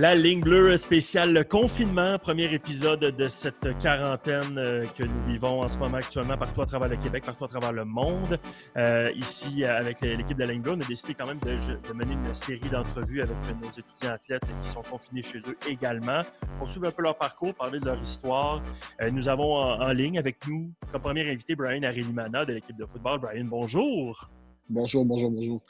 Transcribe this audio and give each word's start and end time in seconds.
La 0.00 0.14
ligne 0.14 0.40
bleue 0.40 0.78
spéciale 0.78 1.34
le 1.34 1.44
confinement, 1.44 2.18
premier 2.18 2.50
épisode 2.54 3.00
de 3.00 3.28
cette 3.28 3.78
quarantaine 3.80 4.56
euh, 4.56 4.86
que 4.96 5.02
nous 5.02 5.22
vivons 5.24 5.60
en 5.60 5.68
ce 5.68 5.76
moment 5.76 5.98
actuellement 5.98 6.38
partout 6.38 6.62
à 6.62 6.64
travers 6.64 6.88
le 6.88 6.96
Québec, 6.96 7.22
partout 7.26 7.44
à 7.44 7.48
travers 7.48 7.74
le 7.74 7.84
monde. 7.84 8.38
Euh, 8.78 9.12
ici, 9.14 9.62
avec 9.62 10.00
l'équipe 10.00 10.38
de 10.38 10.44
la 10.44 10.52
ligne 10.52 10.62
bleue, 10.62 10.72
on 10.72 10.80
a 10.80 10.86
décidé 10.86 11.12
quand 11.12 11.26
même 11.26 11.38
de, 11.40 11.92
mener 11.92 12.14
une 12.14 12.34
série 12.34 12.70
d'entrevues 12.72 13.20
avec 13.20 13.36
nos 13.60 13.68
étudiants 13.68 14.14
athlètes 14.14 14.42
qui 14.62 14.70
sont 14.70 14.80
confinés 14.80 15.20
chez 15.20 15.40
eux 15.40 15.58
également 15.68 16.22
pour 16.58 16.70
suivre 16.70 16.86
un 16.86 16.92
peu 16.92 17.02
leur 17.02 17.18
parcours, 17.18 17.52
parler 17.52 17.78
de 17.78 17.84
leur 17.84 18.00
histoire. 18.00 18.62
Euh, 19.02 19.10
nous 19.10 19.28
avons 19.28 19.54
en, 19.54 19.92
ligne 19.92 20.18
avec 20.18 20.38
nous 20.48 20.72
comme 20.90 21.02
premier 21.02 21.30
invité 21.30 21.54
Brian 21.54 21.82
Arélimana 21.82 22.46
de 22.46 22.54
l'équipe 22.54 22.78
de 22.78 22.86
football. 22.86 23.18
Brian, 23.18 23.44
bonjour. 23.44 24.30
Bonjour, 24.66 25.04
bonjour, 25.04 25.30
bonjour. 25.30 25.60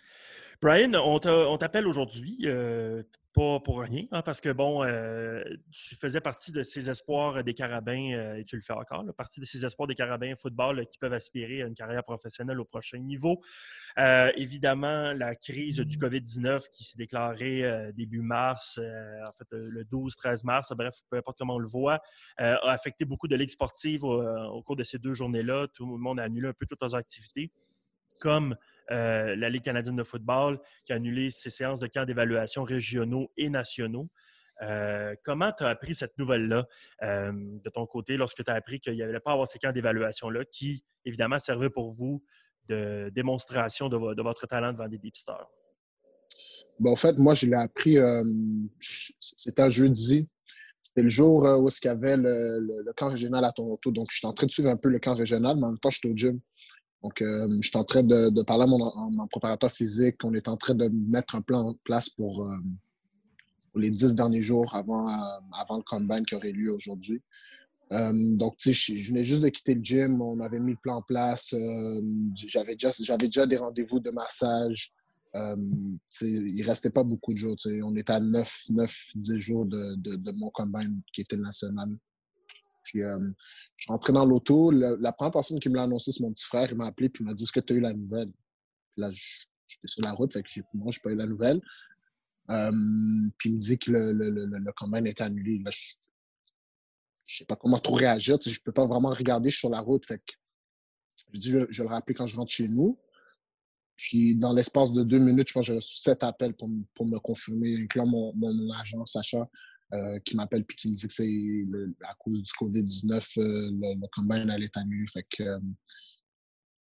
Brian, 0.62 0.92
on 0.94 1.56
t'appelle 1.56 1.86
aujourd'hui, 1.86 2.40
euh, 2.44 3.02
pas 3.32 3.60
pour 3.60 3.80
rien, 3.80 4.04
hein, 4.10 4.20
parce 4.20 4.42
que 4.42 4.52
bon, 4.52 4.84
euh, 4.84 5.42
tu 5.72 5.94
faisais 5.94 6.20
partie 6.20 6.52
de 6.52 6.62
ces 6.62 6.90
espoirs 6.90 7.42
des 7.42 7.54
carabins, 7.54 8.12
euh, 8.12 8.34
et 8.34 8.44
tu 8.44 8.56
le 8.56 8.60
fais 8.60 8.74
encore, 8.74 9.02
partie 9.16 9.40
de 9.40 9.46
ces 9.46 9.64
espoirs 9.64 9.86
des 9.86 9.94
carabins 9.94 10.34
football 10.36 10.86
qui 10.86 10.98
peuvent 10.98 11.14
aspirer 11.14 11.62
à 11.62 11.66
une 11.66 11.74
carrière 11.74 12.04
professionnelle 12.04 12.60
au 12.60 12.66
prochain 12.66 12.98
niveau. 12.98 13.40
évidemment, 13.96 15.14
la 15.14 15.34
crise 15.34 15.80
du 15.80 15.96
mmh. 15.96 16.00
COVID-19 16.00 16.70
qui 16.70 16.84
s'est 16.84 16.98
déclarée 16.98 17.92
début 17.94 18.20
mars, 18.20 18.78
en 18.78 19.32
fait 19.32 19.48
le 19.52 19.82
12-13 19.84 20.44
mars, 20.44 20.74
bref, 20.76 20.94
peu 21.08 21.16
importe 21.16 21.38
comment 21.38 21.54
on 21.54 21.58
le 21.58 21.68
voit, 21.68 22.02
a 22.36 22.70
affecté 22.70 23.06
beaucoup 23.06 23.28
de 23.28 23.36
ligues 23.36 23.48
sportives 23.48 24.04
au, 24.04 24.22
au 24.22 24.62
cours 24.62 24.76
de 24.76 24.84
ces 24.84 24.98
deux 24.98 25.14
journées-là. 25.14 25.68
Tout 25.72 25.86
le 25.86 25.96
monde 25.96 26.20
a 26.20 26.24
annulé 26.24 26.48
un 26.48 26.52
peu 26.52 26.66
toutes 26.66 26.82
leurs 26.82 26.96
activités 26.96 27.50
comme 28.20 28.56
euh, 28.90 29.36
la 29.36 29.48
Ligue 29.48 29.62
canadienne 29.62 29.96
de 29.96 30.02
football 30.02 30.60
qui 30.84 30.92
a 30.92 30.96
annulé 30.96 31.30
ses 31.30 31.50
séances 31.50 31.80
de 31.80 31.86
camps 31.86 32.04
d'évaluation 32.04 32.64
régionaux 32.64 33.30
et 33.36 33.48
nationaux. 33.48 34.08
Euh, 34.62 35.14
comment 35.24 35.52
tu 35.56 35.64
as 35.64 35.68
appris 35.68 35.94
cette 35.94 36.18
nouvelle-là 36.18 36.66
euh, 37.02 37.32
de 37.32 37.70
ton 37.70 37.86
côté 37.86 38.16
lorsque 38.16 38.44
tu 38.44 38.50
as 38.50 38.54
appris 38.54 38.80
qu'il 38.80 38.94
n'y 38.94 39.02
avait 39.02 39.20
pas 39.20 39.32
avoir 39.32 39.48
ces 39.48 39.58
camps 39.58 39.72
d'évaluation-là 39.72 40.44
qui, 40.44 40.84
évidemment, 41.04 41.38
servaient 41.38 41.70
pour 41.70 41.92
vous 41.92 42.22
de 42.68 43.10
démonstration 43.14 43.88
de, 43.88 44.22
votre 44.22 44.46
talent 44.46 44.72
devant 44.72 44.88
des 44.88 44.98
dépisteurs? 44.98 45.48
Ben, 46.78 46.90
en 46.90 46.96
fait, 46.96 47.16
moi, 47.16 47.34
je 47.34 47.46
l'ai 47.46 47.56
appris, 47.56 47.96
c'était 49.18 49.62
un 49.62 49.70
jeudi. 49.70 50.28
C'était 50.82 51.02
le 51.02 51.08
jour 51.08 51.44
où 51.44 51.68
il 51.68 51.86
y 51.86 51.88
avait 51.88 52.16
le, 52.16 52.92
camp 52.96 53.08
régional 53.08 53.44
à 53.44 53.52
Toronto. 53.52 53.92
Donc, 53.92 54.06
je 54.10 54.18
suis 54.18 54.26
en 54.26 54.32
train 54.32 54.46
de 54.46 54.52
suivre 54.52 54.68
un 54.68 54.76
peu 54.76 54.88
le 54.88 54.98
camp 54.98 55.14
régional, 55.14 55.56
mais 55.56 55.66
en 55.66 55.70
même 55.70 55.78
temps, 55.78 55.90
je 55.90 55.98
suis 55.98 56.08
au 56.10 56.16
gym. 56.16 56.40
Donc, 57.02 57.22
euh, 57.22 57.48
je 57.60 57.68
suis 57.68 57.78
en 57.78 57.84
train 57.84 58.02
de, 58.02 58.42
parler 58.42 58.64
à 58.64 58.66
mon, 58.66 59.26
préparateur 59.28 59.70
physique. 59.70 60.16
On 60.24 60.34
est 60.34 60.48
en 60.48 60.56
train 60.56 60.74
de 60.74 60.88
mettre 60.88 61.34
un 61.34 61.40
plan 61.40 61.68
en 61.68 61.74
place 61.84 62.10
pour, 62.10 62.44
euh, 62.44 62.56
les 63.74 63.90
dix 63.90 64.14
derniers 64.14 64.42
jours 64.42 64.74
avant, 64.74 65.08
euh, 65.08 65.12
avant 65.52 65.78
le 65.78 65.82
combine 65.82 66.26
qui 66.26 66.34
aurait 66.34 66.52
lieu 66.52 66.72
aujourd'hui. 66.72 67.22
donc, 67.90 68.56
tu 68.58 68.74
sais, 68.74 68.94
je, 68.94 69.08
venais 69.08 69.24
juste 69.24 69.42
de 69.42 69.48
quitter 69.48 69.74
le 69.74 69.82
gym. 69.82 70.20
On 70.20 70.40
avait 70.40 70.60
mis 70.60 70.72
le 70.72 70.78
plan 70.82 70.96
en 70.96 71.02
place. 71.02 71.54
j'avais 72.34 72.76
déjà, 72.76 73.16
déjà 73.16 73.46
des 73.46 73.56
rendez-vous 73.56 73.98
de 73.98 74.10
massage. 74.10 74.92
il 75.34 76.56
ne 76.56 76.66
restait 76.66 76.90
pas 76.90 77.02
beaucoup 77.02 77.32
de 77.32 77.38
jours. 77.38 77.56
On 77.82 77.96
était 77.96 78.12
à 78.12 78.20
9, 78.20 78.64
9 78.70 79.12
10 79.14 79.38
jours 79.38 79.66
de, 79.66 79.94
de 79.96 80.32
mon 80.32 80.50
combine 80.50 81.00
qui 81.12 81.22
était 81.22 81.36
national. 81.36 81.96
Puis, 82.90 83.04
euh, 83.04 83.18
je 83.76 83.86
rentré 83.88 84.12
dans 84.12 84.24
l'auto. 84.24 84.72
La, 84.72 85.12
première 85.12 85.30
personne 85.30 85.60
qui 85.60 85.68
me 85.68 85.76
l'a 85.76 85.84
annoncé, 85.84 86.10
c'est 86.10 86.22
mon 86.22 86.32
petit 86.32 86.44
frère. 86.44 86.68
Il 86.70 86.76
m'a 86.76 86.86
appelé 86.86 87.08
puis 87.08 87.22
il 87.22 87.26
m'a 87.26 87.34
dit 87.34 87.44
Est-ce 87.44 87.52
que 87.52 87.60
tu 87.60 87.72
as 87.72 87.76
eu 87.76 87.80
la 87.80 87.92
nouvelle 87.92 88.30
Puis 88.30 89.00
là, 89.02 89.10
j'étais 89.12 89.86
sur 89.86 90.02
la 90.02 90.12
route, 90.12 90.32
fait 90.32 90.42
que 90.42 90.60
moi, 90.74 90.90
je 90.90 90.98
n'ai 90.98 91.02
pas 91.02 91.10
eu 91.10 91.16
la 91.16 91.26
nouvelle. 91.26 91.60
Euh, 92.50 92.72
puis 93.38 93.50
il 93.50 93.54
me 93.54 93.58
dit 93.58 93.78
que 93.78 93.92
le, 93.92 94.12
le, 94.12 94.30
le, 94.30 94.46
le 94.46 95.22
annulé. 95.22 95.62
je 95.64 95.68
ne 95.68 95.72
sais 97.26 97.44
pas 97.44 97.54
comment 97.54 97.78
trop 97.78 97.94
réagir. 97.94 98.38
je 98.44 98.50
ne 98.50 98.54
peux 98.64 98.72
pas 98.72 98.86
vraiment 98.88 99.10
regarder, 99.10 99.50
je 99.50 99.54
suis 99.54 99.60
sur 99.60 99.70
la 99.70 99.80
route. 99.80 100.04
Fait 100.04 100.18
que 100.18 100.32
je 101.32 101.38
dis 101.38 101.50
je, 101.70 101.82
le 101.82 101.88
rappeler 101.88 102.14
quand 102.14 102.26
je 102.26 102.34
rentre 102.34 102.50
chez 102.50 102.66
nous. 102.66 102.98
Puis 103.96 104.34
dans 104.34 104.52
l'espace 104.52 104.92
de 104.92 105.04
deux 105.04 105.20
minutes, 105.20 105.48
je 105.48 105.52
pense 105.52 105.66
que 105.66 105.72
j'ai 105.72 105.76
reçu 105.76 106.00
sept 106.00 106.24
appels 106.24 106.54
pour, 106.54 106.68
pour 106.94 107.06
me 107.06 107.18
confirmer, 107.20 107.82
incluant 107.82 108.06
mon, 108.06 108.34
mon 108.34 108.70
agent, 108.72 109.04
Sacha, 109.04 109.48
euh, 109.92 110.20
qui 110.20 110.36
m'appelle 110.36 110.64
puis 110.64 110.76
qui 110.76 110.88
me 110.88 110.94
dit 110.94 111.08
que 111.08 111.12
c'est 111.12 112.06
à 112.06 112.14
cause 112.14 112.40
du 112.40 112.52
COVID-19, 112.52 113.10
euh, 113.12 113.42
le, 113.72 114.00
le, 114.00 114.06
combine 114.12 114.48
allait 114.48 114.66
être 114.66 114.78
annulé. 114.78 115.04
Fait 115.12 115.26
que, 115.28 115.42
euh, 115.42 115.58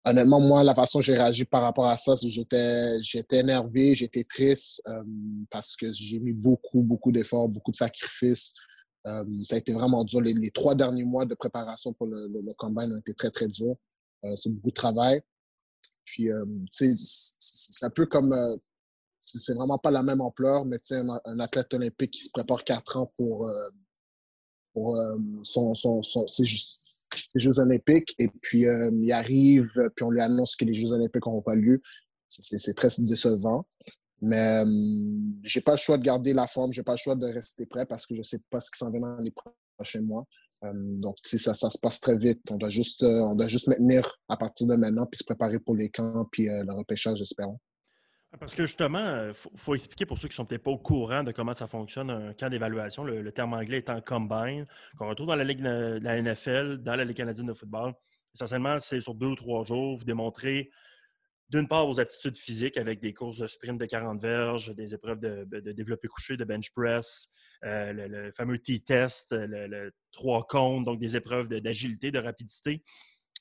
honnêtement, 0.05 0.41
moi, 0.41 0.63
la 0.63 0.75
façon 0.75 0.99
dont 0.99 1.03
j'ai 1.03 1.15
réagi 1.15 1.47
par 1.47 1.63
rapport 1.63 1.89
à 1.89 1.97
ça, 1.97 2.17
c'est 2.17 2.29
j'étais, 2.29 3.03
j'étais 3.03 3.39
énervé, 3.39 3.95
j'étais 3.95 4.25
triste 4.25 4.83
parce 5.51 5.75
que 5.75 5.91
j'ai 5.91 6.19
mis 6.19 6.35
beaucoup, 6.35 6.83
beaucoup 6.83 7.13
d'efforts, 7.13 7.49
beaucoup 7.49 7.71
de 7.73 7.77
sacrifices. 7.77 8.53
ça 9.05 9.55
a 9.55 9.57
été 9.57 9.73
vraiment 9.73 10.05
dur. 10.05 10.21
Les, 10.21 10.51
trois 10.51 10.75
derniers 10.75 11.05
mois 11.05 11.25
de 11.25 11.35
préparation 11.35 11.95
pour 11.95 12.09
le, 12.09 12.27
le, 12.27 12.55
combine 12.59 12.93
ont 12.93 12.99
été 12.99 13.15
très, 13.15 13.31
très 13.31 13.49
durs. 13.49 13.77
c'est 14.37 14.53
beaucoup 14.53 14.69
de 14.69 14.75
travail. 14.75 15.23
Puis, 16.05 16.29
tu 16.73 16.93
sais, 16.93 16.93
c'est 17.39 17.87
un 17.87 17.91
peu 17.91 18.05
comme 18.05 18.35
c'est 19.23 19.55
vraiment 19.55 19.79
pas 19.79 19.91
la 19.91 20.03
même 20.03 20.21
ampleur, 20.21 20.65
mais 20.65 20.79
un, 20.91 21.09
un 21.25 21.41
athlète 21.41 21.73
olympique 21.75 22.11
qui 22.11 22.25
se 22.25 22.31
prépare 22.31 22.65
quatre 22.65 22.97
ans 22.97 23.11
pour, 23.17 23.49
euh, 23.49 23.69
pour 24.73 24.97
euh, 24.97 25.17
son, 25.43 25.75
son, 25.75 26.03
ses, 26.03 26.45
Jeux 27.35 27.59
olympiques, 27.59 28.15
et 28.19 28.29
puis 28.29 28.67
euh, 28.67 28.91
il 29.03 29.13
arrive, 29.13 29.71
puis 29.95 30.05
on 30.05 30.11
lui 30.11 30.23
annonce 30.23 30.57
que 30.57 30.65
les 30.65 30.75
Jeux 30.75 30.93
olympiques 30.93 31.27
n'auront 31.27 31.43
pas 31.43 31.55
lieu. 31.55 31.81
C'est 32.29 32.75
très 32.75 32.89
décevant. 32.99 33.67
Mais 34.23 34.65
j'ai 35.43 35.61
pas 35.61 35.73
le 35.73 35.79
choix 35.79 35.99
de 35.99 36.03
garder 36.03 36.33
la 36.33 36.47
forme, 36.47 36.73
j'ai 36.73 36.83
pas 36.83 36.93
le 36.93 36.99
choix 36.99 37.15
de 37.15 37.27
rester 37.27 37.67
prêt 37.67 37.85
parce 37.85 38.07
que 38.07 38.15
je 38.15 38.23
sais 38.23 38.41
pas 38.51 38.61
ce 38.61 38.71
qui 38.71 38.79
s'en 38.79 38.91
vient 38.91 39.01
dans 39.01 39.19
les 39.19 39.33
prochains 39.77 40.01
mois. 40.01 40.25
donc, 40.63 41.17
ça, 41.25 41.55
ça 41.55 41.69
se 41.69 41.79
passe 41.79 42.01
très 42.01 42.17
vite. 42.17 42.41
On 42.51 42.57
doit 42.57 42.71
juste, 42.71 43.03
on 43.03 43.35
doit 43.35 43.49
juste 43.49 43.67
maintenir 43.67 44.11
à 44.29 44.37
partir 44.37 44.69
de 44.69 44.77
maintenant, 44.77 45.07
puis 45.07 45.19
se 45.19 45.25
préparer 45.25 45.59
pour 45.59 45.75
les 45.75 45.91
camps, 45.91 46.27
puis 46.31 46.47
le 46.47 46.73
repêchage, 46.73 47.19
j'espère. 47.19 47.49
Parce 48.39 48.55
que 48.55 48.65
justement, 48.65 48.99
il 48.99 49.31
euh, 49.31 49.33
faut, 49.35 49.75
expliquer 49.75 50.07
pour 50.07 50.19
ceux 50.19 50.29
qui 50.29 50.33
ne 50.33 50.37
sont 50.37 50.47
peut-être 50.47 50.63
pas 50.63 50.71
au 50.71 50.79
courant 50.79 51.23
de 51.23 51.33
comment 51.33 51.53
ça 51.53 51.67
fonctionne 51.67 52.11
un 52.11 52.33
camp 52.33 52.49
d'évaluation, 52.49 53.05
le, 53.05 53.31
terme 53.31 53.53
anglais 53.53 53.79
étant 53.79 54.01
combine, 54.01 54.67
qu'on 54.97 55.09
retrouve 55.09 55.27
dans 55.27 55.37
la 55.37 55.45
Ligue 55.45 55.63
de 55.63 55.99
la 56.03 56.21
NFL, 56.21 56.79
dans 56.79 56.97
la 56.97 57.05
Ligue 57.05 57.17
canadienne 57.17 57.47
de 57.47 57.55
football. 57.55 57.93
Essentiellement, 58.35 58.79
c'est 58.79 59.01
sur 59.01 59.15
deux 59.15 59.29
ou 59.29 59.35
trois 59.35 59.65
jours, 59.65 59.99
vous 59.99 60.05
démontrez 60.05 60.71
d'une 61.51 61.69
part 61.69 61.87
vos 61.87 62.01
aptitudes 62.01 62.39
physiques 62.39 62.79
avec 62.79 62.99
des 63.01 63.13
courses 63.13 63.37
de 63.37 63.47
sprint 63.47 63.79
de 63.79 63.85
40 63.85 64.19
verges, 64.23 64.75
des 64.75 64.95
épreuves 64.95 65.21
de, 65.21 65.45
de 65.45 65.73
développé 65.73 66.09
couché, 66.09 66.39
de 66.39 66.45
bench 66.45 66.71
press, 66.71 67.29
euh, 67.65 67.93
le, 67.93 68.33
fameux 68.33 68.57
T-test, 68.57 69.33
le, 69.33 69.93
trois 70.13 70.47
comptes, 70.47 70.85
donc 70.85 70.99
des 70.99 71.15
épreuves 71.15 71.49
d'agilité, 71.49 72.11
de, 72.11 72.19
rapidité, 72.19 72.83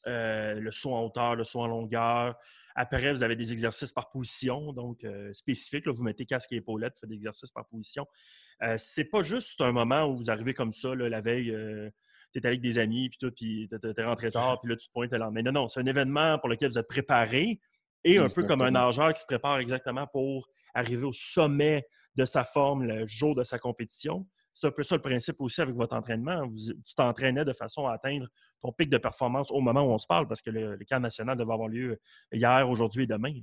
euh, 0.07 0.55
le 0.55 0.71
saut 0.71 0.93
en 0.93 1.05
hauteur, 1.05 1.37
le 1.37 1.45
saut 1.45 1.61
en 1.61 1.67
longueur, 1.67 2.35
après, 2.75 3.11
vous 3.11 3.23
avez 3.23 3.35
des 3.35 3.51
exercices 3.53 3.91
par 3.91 4.09
position, 4.09 4.73
donc 4.73 5.03
euh, 5.03 5.33
spécifiques. 5.33 5.87
vous 5.87 6.03
mettez 6.03 6.25
casque 6.25 6.51
et 6.51 6.57
épaulettes, 6.57 6.93
vous 6.95 6.99
faites 7.01 7.09
des 7.09 7.15
exercices 7.15 7.51
par 7.51 7.67
position. 7.67 8.05
Euh, 8.63 8.75
c'est 8.77 9.05
pas 9.05 9.21
juste 9.21 9.61
un 9.61 9.71
moment 9.71 10.05
où 10.05 10.17
vous 10.17 10.31
arrivez 10.31 10.53
comme 10.53 10.71
ça, 10.71 10.93
la 10.95 11.21
veille, 11.21 11.51
euh, 11.51 11.89
tu 12.33 12.39
es 12.39 12.45
avec 12.45 12.61
des 12.61 12.77
amis, 12.79 13.09
puis 13.09 13.17
tout, 13.19 13.31
puis 13.31 13.69
tu 13.69 14.01
es 14.01 14.03
rentré 14.03 14.31
tard, 14.31 14.61
puis 14.61 14.69
là, 14.69 14.77
tu 14.77 14.87
te 14.87 14.91
pointes 14.93 15.11
là. 15.11 15.29
Mais 15.31 15.43
non, 15.43 15.51
non, 15.51 15.67
c'est 15.67 15.79
un 15.79 15.85
événement 15.85 16.39
pour 16.39 16.49
lequel 16.49 16.69
vous 16.69 16.77
êtes 16.77 16.87
préparé 16.87 17.59
et 18.03 18.17
un 18.17 18.27
peu 18.33 18.45
comme 18.45 18.61
un 18.61 18.71
nageur 18.71 19.13
qui 19.13 19.21
se 19.21 19.25
prépare 19.25 19.59
exactement 19.59 20.07
pour 20.07 20.49
arriver 20.73 21.05
au 21.05 21.13
sommet 21.13 21.85
de 22.15 22.25
sa 22.25 22.43
forme 22.43 22.83
le 22.83 23.05
jour 23.05 23.35
de 23.35 23.43
sa 23.43 23.59
compétition 23.59 24.27
c'est 24.53 24.67
un 24.67 24.71
peu 24.71 24.83
ça 24.83 24.95
le 24.95 25.01
principe 25.01 25.39
aussi 25.39 25.61
avec 25.61 25.75
votre 25.75 25.95
entraînement. 25.95 26.47
tu 26.49 26.95
t'entraînais 26.95 27.45
de 27.45 27.53
façon 27.53 27.87
à 27.87 27.93
atteindre 27.93 28.27
ton 28.61 28.71
pic 28.71 28.89
de 28.89 28.97
performance 28.97 29.51
au 29.51 29.61
moment 29.61 29.81
où 29.81 29.91
on 29.91 29.97
se 29.97 30.07
parle, 30.07 30.27
parce 30.27 30.41
que 30.41 30.49
le, 30.49 30.77
camp 30.87 30.99
national 30.99 31.37
devait 31.37 31.53
avoir 31.53 31.69
lieu 31.69 31.99
hier, 32.31 32.69
aujourd'hui 32.69 33.03
et 33.03 33.07
demain. 33.07 33.33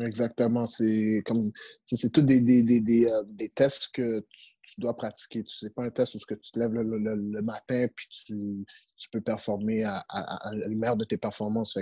Exactement. 0.00 0.66
C'est 0.66 1.22
comme 1.24 1.40
c'est 1.84 2.10
tout 2.10 2.22
des, 2.22 2.40
des, 2.40 2.64
des, 2.64 2.80
des, 2.80 3.06
euh, 3.06 3.22
tests 3.54 3.92
que 3.94 4.20
tu, 4.30 4.80
dois 4.80 4.96
pratiquer. 4.96 5.44
Tu 5.44 5.54
sais 5.54 5.70
pas 5.70 5.84
un 5.84 5.90
test 5.90 6.16
où 6.16 6.18
que 6.28 6.34
tu 6.34 6.50
te 6.50 6.58
lèves 6.58 6.72
le, 6.72 7.42
matin 7.42 7.86
puis 7.94 8.08
tu, 8.08 8.64
tu 8.96 9.08
peux 9.10 9.20
performer 9.20 9.84
à, 9.84 10.04
à, 10.08 10.48
à, 10.48 10.96
de 10.96 11.04
tes 11.04 11.16
performances. 11.16 11.78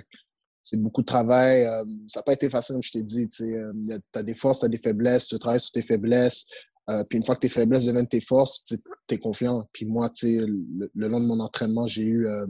c'est 0.62 0.78
beaucoup 0.78 1.00
de 1.00 1.06
travail. 1.06 1.64
Euh, 1.64 1.84
ça 2.06 2.20
n'a 2.20 2.24
pas 2.24 2.34
été 2.34 2.50
facile, 2.50 2.74
comme 2.74 2.82
je 2.82 2.92
t'ai 2.92 3.02
dit. 3.02 3.30
Tu 3.30 3.56
euh, 3.56 3.72
as 4.14 4.22
des 4.22 4.34
forces, 4.34 4.60
tu 4.60 4.66
as 4.66 4.68
des 4.68 4.78
faiblesses, 4.78 5.26
tu 5.26 5.38
travailles 5.38 5.60
sur 5.60 5.72
tes 5.72 5.82
faiblesses. 5.82 6.46
Euh, 6.90 7.04
puis 7.04 7.18
une 7.18 7.24
fois 7.24 7.36
que 7.36 7.40
tes 7.40 7.48
faiblesses 7.48 7.84
deviennent 7.86 8.08
tes 8.08 8.20
forces, 8.20 8.64
tu 8.64 8.76
es 9.10 9.18
confiant. 9.18 9.68
Puis 9.72 9.86
moi, 9.86 10.10
le, 10.22 10.90
le 10.92 11.08
long 11.08 11.20
de 11.20 11.26
mon 11.26 11.40
entraînement, 11.40 11.86
j'ai 11.86 12.02
eu, 12.02 12.26
euh, 12.26 12.46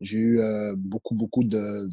eu 0.00 0.38
euh, 0.38 0.74
beaucoup, 0.76 1.14
beaucoup 1.14 1.44
de, 1.44 1.88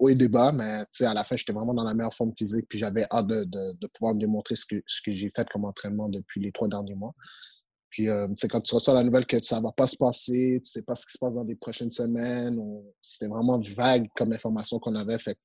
hauts 0.00 0.08
et 0.08 0.14
de 0.14 0.26
bas, 0.26 0.52
mais 0.52 0.84
à 1.06 1.14
la 1.14 1.24
fin, 1.24 1.36
j'étais 1.36 1.52
vraiment 1.52 1.74
dans 1.74 1.84
la 1.84 1.94
meilleure 1.94 2.14
forme 2.14 2.32
physique. 2.36 2.66
Puis 2.68 2.78
j'avais 2.78 3.06
hâte 3.10 3.28
de, 3.28 3.44
de, 3.44 3.72
de, 3.80 3.88
pouvoir 3.94 4.14
démontrer 4.16 4.56
ce 4.56 4.66
que, 4.66 4.82
ce 4.86 5.00
que 5.02 5.12
j'ai 5.12 5.30
fait 5.30 5.48
comme 5.48 5.64
entraînement 5.64 6.08
depuis 6.08 6.40
les 6.40 6.50
trois 6.50 6.68
derniers 6.68 6.94
mois. 6.94 7.14
Puis 7.88 8.08
quand 8.50 8.60
tu 8.60 8.74
reçois 8.74 8.92
la 8.92 9.04
nouvelle 9.04 9.24
que 9.24 9.42
ça 9.42 9.56
ne 9.56 9.62
va 9.62 9.72
pas 9.72 9.86
se 9.86 9.96
passer, 9.96 10.56
tu 10.56 10.60
ne 10.60 10.64
sais 10.64 10.82
pas 10.82 10.94
ce 10.94 11.06
qui 11.06 11.12
se 11.12 11.18
passe 11.18 11.34
dans 11.34 11.44
les 11.44 11.54
prochaines 11.54 11.92
semaines, 11.92 12.60
c'était 13.00 13.30
vraiment 13.30 13.58
vague 13.74 14.06
comme 14.14 14.32
information 14.34 14.78
qu'on 14.78 14.94
avait. 14.96 15.18
Fait 15.18 15.38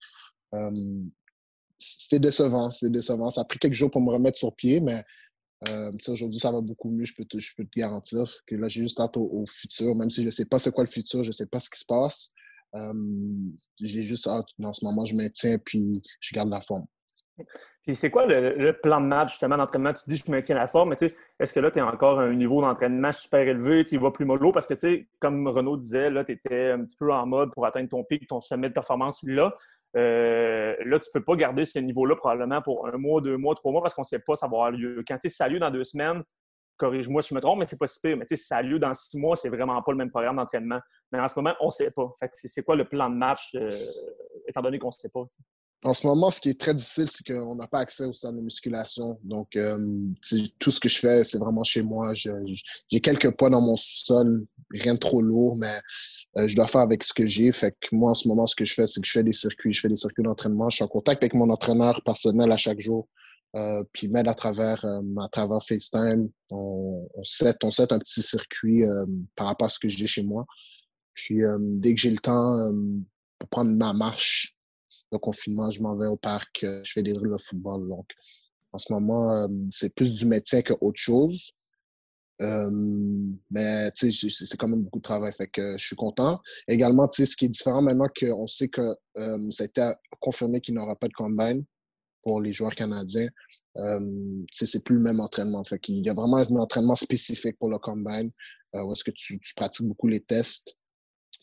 c'était 1.81 2.19
décevant, 2.19 2.71
c'était 2.71 2.91
décevant. 2.91 3.29
Ça 3.31 3.41
a 3.41 3.45
pris 3.45 3.59
quelques 3.59 3.73
jours 3.73 3.91
pour 3.91 4.01
me 4.01 4.11
remettre 4.11 4.37
sur 4.37 4.55
pied, 4.55 4.79
mais 4.79 5.03
Euh, 5.69 5.91
Aujourd'hui, 6.07 6.39
ça 6.39 6.51
va 6.51 6.61
beaucoup 6.61 6.89
mieux, 6.89 7.05
je 7.05 7.13
peux 7.13 7.23
te, 7.23 7.37
je 7.39 7.53
peux 7.55 7.63
te 7.63 7.79
garantir. 7.79 8.23
Que 8.47 8.55
là, 8.55 8.67
j'ai 8.67 8.81
juste 8.81 8.99
hâte 8.99 9.17
au, 9.17 9.45
futur, 9.45 9.95
même 9.95 10.09
si 10.09 10.21
je 10.21 10.27
ne 10.27 10.31
sais 10.31 10.45
pas 10.45 10.59
c'est 10.59 10.71
quoi 10.71 10.83
le 10.83 10.89
futur, 10.89 11.23
je 11.23 11.29
ne 11.29 11.33
sais 11.33 11.45
pas 11.45 11.59
ce 11.59 11.69
qui 11.69 11.79
se 11.79 11.85
passe. 11.85 12.31
Euh, 12.73 12.93
j'ai 13.79 14.01
juste 14.03 14.27
hâte, 14.27 14.47
en 14.63 14.73
ce 14.73 14.85
moment, 14.85 15.05
je 15.05 15.15
maintiens 15.15 15.57
puis 15.59 15.91
je 16.19 16.33
garde 16.33 16.51
la 16.51 16.61
forme. 16.61 16.85
Puis 17.83 17.95
c'est 17.95 18.11
quoi 18.11 18.25
le, 18.27 18.71
plan 18.73 19.01
de 19.01 19.07
match 19.07 19.31
justement 19.31 19.57
d'entraînement? 19.57 19.93
Tu 19.93 20.03
dis 20.07 20.17
je 20.17 20.29
maintiens 20.29 20.55
la 20.55 20.67
forme, 20.67 20.89
mais 20.89 20.95
tu 20.95 21.07
sais, 21.07 21.15
est-ce 21.39 21.53
que 21.53 21.59
là, 21.59 21.71
tu 21.71 21.79
es 21.79 21.81
encore 21.81 22.19
un 22.19 22.33
niveau 22.33 22.61
d'entraînement 22.61 23.11
super 23.11 23.41
élevé, 23.41 23.83
tu 23.83 23.97
vas 23.97 24.11
plus 24.11 24.25
mollo? 24.25 24.51
Parce 24.51 24.67
que 24.67 24.75
tu 24.75 24.79
sais, 24.79 25.07
comme 25.19 25.47
Renaud 25.47 25.77
disait, 25.77 26.09
là, 26.09 26.23
tu 26.23 26.33
étais 26.33 26.71
un 26.71 26.83
petit 26.83 26.95
peu 26.95 27.11
en 27.11 27.25
mode 27.25 27.51
pour 27.51 27.65
atteindre 27.65 27.89
ton 27.89 28.03
pic, 28.03 28.27
ton 28.27 28.39
sommet 28.39 28.69
de 28.69 28.73
performance 28.73 29.21
là. 29.23 29.55
Euh, 29.97 30.75
là, 30.85 30.99
tu 30.99 31.09
ne 31.09 31.19
peux 31.19 31.23
pas 31.23 31.35
garder 31.35 31.65
ce 31.65 31.79
niveau-là 31.79 32.15
probablement 32.15 32.61
pour 32.61 32.87
un 32.87 32.97
mois, 32.97 33.19
deux 33.19 33.37
mois, 33.37 33.55
trois 33.55 33.71
mois 33.71 33.81
parce 33.81 33.93
qu'on 33.93 34.03
ne 34.03 34.05
sait 34.05 34.19
pas 34.19 34.35
ça 34.35 34.47
va 34.47 34.53
avoir 34.53 34.71
lieu. 34.71 35.03
Quand 35.07 35.17
tu 35.17 35.29
sais, 35.29 35.35
ça 35.35 35.45
a 35.45 35.49
lieu 35.49 35.59
dans 35.59 35.71
deux 35.71 35.83
semaines, 35.83 36.23
corrige-moi 36.77 37.21
si 37.21 37.29
je 37.29 37.35
me 37.35 37.41
trompe, 37.41 37.59
mais 37.59 37.65
c'est 37.65 37.77
pas 37.77 37.87
si 37.87 37.99
pire. 37.99 38.15
Mais 38.15 38.25
tu 38.25 38.37
sais, 38.37 38.43
ça 38.43 38.57
a 38.57 38.61
lieu 38.61 38.79
dans 38.79 38.93
six 38.93 39.17
mois, 39.17 39.35
c'est 39.35 39.49
vraiment 39.49 39.81
pas 39.81 39.91
le 39.91 39.97
même 39.97 40.09
programme 40.09 40.37
d'entraînement. 40.37 40.79
Mais 41.11 41.19
en 41.19 41.27
ce 41.27 41.37
moment, 41.37 41.55
on 41.59 41.67
ne 41.67 41.71
sait 41.71 41.91
pas. 41.91 42.13
Fait 42.19 42.29
c'est 42.33 42.63
quoi 42.63 42.75
le 42.75 42.85
plan 42.85 43.09
de 43.09 43.15
match, 43.15 43.55
euh, 43.55 43.69
étant 44.47 44.61
donné 44.61 44.79
qu'on 44.79 44.87
ne 44.87 44.93
sait 44.93 45.09
pas? 45.09 45.25
En 45.83 45.93
ce 45.93 46.05
moment, 46.05 46.29
ce 46.29 46.39
qui 46.39 46.49
est 46.49 46.59
très 46.59 46.75
difficile, 46.75 47.07
c'est 47.09 47.25
qu'on 47.25 47.55
n'a 47.55 47.65
pas 47.65 47.79
accès 47.79 48.05
au 48.05 48.13
stade 48.13 48.35
de 48.35 48.41
musculation. 48.41 49.17
Donc, 49.23 49.55
euh, 49.55 49.79
tout 50.59 50.69
ce 50.69 50.79
que 50.79 50.87
je 50.87 50.99
fais, 50.99 51.23
c'est 51.23 51.39
vraiment 51.39 51.63
chez 51.63 51.81
moi. 51.81 52.13
J'ai 52.13 52.99
quelques 53.01 53.31
poids 53.31 53.49
dans 53.49 53.61
mon 53.61 53.75
sol, 53.75 54.45
rien 54.69 54.93
de 54.93 54.99
trop 54.99 55.23
lourd, 55.23 55.57
mais 55.57 55.79
euh, 56.37 56.47
je 56.47 56.55
dois 56.55 56.67
faire 56.67 56.81
avec 56.81 57.03
ce 57.03 57.13
que 57.13 57.25
j'ai. 57.25 57.51
Fait 57.51 57.75
que 57.81 57.95
moi, 57.95 58.11
en 58.11 58.13
ce 58.13 58.27
moment, 58.27 58.45
ce 58.45 58.55
que 58.55 58.63
je 58.63 58.75
fais, 58.75 58.85
c'est 58.85 59.01
que 59.01 59.07
je 59.07 59.11
fais 59.11 59.23
des 59.23 59.31
circuits. 59.31 59.73
Je 59.73 59.81
fais 59.81 59.89
des 59.89 59.95
circuits 59.95 60.23
d'entraînement. 60.23 60.69
Je 60.69 60.75
suis 60.75 60.83
en 60.83 60.87
contact 60.87 61.23
avec 61.23 61.33
mon 61.33 61.49
entraîneur 61.49 61.99
personnel 62.03 62.51
à 62.51 62.57
chaque 62.57 62.79
jour. 62.79 63.07
Euh, 63.55 63.83
puis 63.91 64.07
m'aide 64.07 64.27
à 64.27 64.35
travers, 64.35 64.85
euh, 64.85 65.01
à 65.19 65.29
travers 65.29 65.63
FaceTime. 65.63 66.29
On, 66.51 67.07
on, 67.15 67.23
set, 67.23 67.57
on 67.63 67.71
set 67.71 67.91
un 67.91 67.97
petit 67.97 68.21
circuit 68.21 68.83
par 69.35 69.47
rapport 69.47 69.65
à 69.65 69.69
ce 69.69 69.79
que 69.79 69.89
j'ai 69.89 70.05
chez 70.05 70.23
moi. 70.23 70.45
Puis 71.15 71.41
dès 71.59 71.95
que 71.95 71.99
j'ai 71.99 72.11
le 72.11 72.19
temps 72.19 72.71
pour 73.39 73.49
prendre 73.49 73.71
ma 73.71 73.93
marche, 73.93 74.55
le 75.11 75.17
confinement, 75.17 75.69
je 75.69 75.81
m'en 75.81 75.95
vais 75.95 76.07
au 76.07 76.17
parc, 76.17 76.63
euh, 76.63 76.81
je 76.83 76.93
fais 76.93 77.03
des 77.03 77.13
drills 77.13 77.31
de 77.31 77.37
football. 77.37 77.87
Donc, 77.87 78.07
en 78.71 78.77
ce 78.77 78.91
moment, 78.91 79.31
euh, 79.31 79.47
c'est 79.69 79.93
plus 79.93 80.13
du 80.13 80.25
métier 80.25 80.63
qu'autre 80.63 80.99
chose. 80.99 81.51
Euh, 82.41 82.71
mais 83.51 83.89
c'est 83.93 84.57
quand 84.57 84.67
même 84.67 84.81
beaucoup 84.81 84.97
de 84.97 85.03
travail, 85.03 85.31
fait 85.31 85.47
que 85.47 85.77
je 85.77 85.85
suis 85.85 85.95
content. 85.95 86.41
Également, 86.67 87.07
ce 87.11 87.35
qui 87.35 87.45
est 87.45 87.49
différent 87.49 87.83
maintenant 87.83 88.07
qu'on 88.07 88.47
sait 88.47 88.67
que 88.67 88.95
ça 89.15 89.63
a 89.63 89.65
été 89.65 89.91
confirmé 90.19 90.59
qu'il 90.59 90.73
n'y 90.73 90.81
aura 90.81 90.95
pas 90.95 91.07
de 91.07 91.13
combine 91.13 91.63
pour 92.23 92.41
les 92.41 92.51
joueurs 92.51 92.73
canadiens, 92.73 93.29
c'est 94.51 94.83
plus 94.83 94.95
le 94.95 95.03
même 95.03 95.19
entraînement. 95.19 95.63
Fait 95.63 95.77
qu'il 95.77 96.03
y 96.03 96.09
a 96.09 96.15
vraiment 96.15 96.37
un 96.37 96.55
entraînement 96.55 96.95
spécifique 96.95 97.59
pour 97.59 97.69
le 97.69 97.77
combine, 97.77 98.31
où 98.73 98.91
est-ce 98.91 99.03
que 99.03 99.11
tu, 99.11 99.39
pratiques 99.55 99.85
beaucoup 99.85 100.07
les 100.07 100.21
tests. 100.21 100.75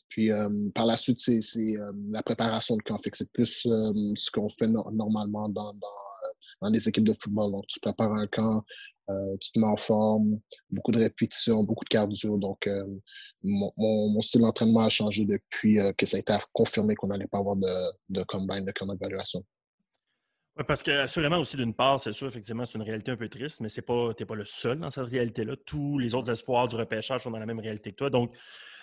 Puis 0.08 0.30
euh, 0.30 0.48
par 0.74 0.86
la 0.86 0.96
suite, 0.96 1.20
c'est 1.20 1.40
euh, 1.78 1.92
la 2.10 2.22
préparation 2.22 2.76
de 2.76 2.82
camp. 2.82 2.96
c'est 3.12 3.30
plus 3.32 3.66
euh, 3.66 3.92
ce 4.14 4.30
qu'on 4.30 4.48
fait 4.48 4.66
normalement 4.66 5.48
dans, 5.48 5.72
dans, 5.74 6.70
les 6.70 6.88
équipes 6.88 7.04
de 7.04 7.12
football. 7.12 7.52
Donc, 7.52 7.66
tu 7.68 7.80
prépares 7.80 8.14
un 8.14 8.26
camp, 8.26 8.62
tu 9.40 9.52
te 9.52 9.58
mets 9.58 9.66
en 9.66 9.76
forme, 9.76 10.38
beaucoup 10.70 10.92
de 10.92 10.98
répétitions, 10.98 11.62
beaucoup 11.62 11.84
de 11.84 11.88
cardio. 11.88 12.36
Donc, 12.36 12.68
mon, 13.42 13.72
mon, 13.76 14.20
style 14.20 14.42
d'entraînement 14.42 14.80
a 14.80 14.88
changé 14.88 15.24
depuis 15.24 15.78
que 15.96 16.06
ça 16.06 16.16
a 16.16 16.20
été 16.20 16.34
confirmé 16.52 16.94
qu'on 16.94 17.08
n'allait 17.08 17.26
pas 17.26 17.38
avoir 17.38 17.56
de, 17.56 17.68
de 18.10 18.22
combine, 18.24 18.64
de 18.64 18.72
camp 18.72 18.86
d'évaluation. 18.86 19.44
Oui, 20.58 20.64
parce 20.66 20.82
que 20.82 20.90
assurément 20.90 21.38
aussi, 21.38 21.56
d'une 21.56 21.72
part, 21.72 22.00
c'est 22.00 22.12
sûr, 22.12 22.26
effectivement, 22.26 22.64
c'est 22.64 22.74
une 22.74 22.82
réalité 22.82 23.12
un 23.12 23.16
peu 23.16 23.28
triste, 23.28 23.60
mais 23.60 23.68
tu 23.68 23.80
n'es 23.80 24.26
pas 24.26 24.34
le 24.34 24.44
seul 24.44 24.80
dans 24.80 24.90
cette 24.90 25.06
réalité-là. 25.06 25.54
Tous 25.64 25.98
les 25.98 26.16
autres 26.16 26.32
espoirs 26.32 26.66
du 26.66 26.74
repêchage 26.74 27.20
sont 27.20 27.30
dans 27.30 27.38
la 27.38 27.46
même 27.46 27.60
réalité 27.60 27.92
que 27.92 27.96
toi. 27.96 28.10
Donc, 28.10 28.34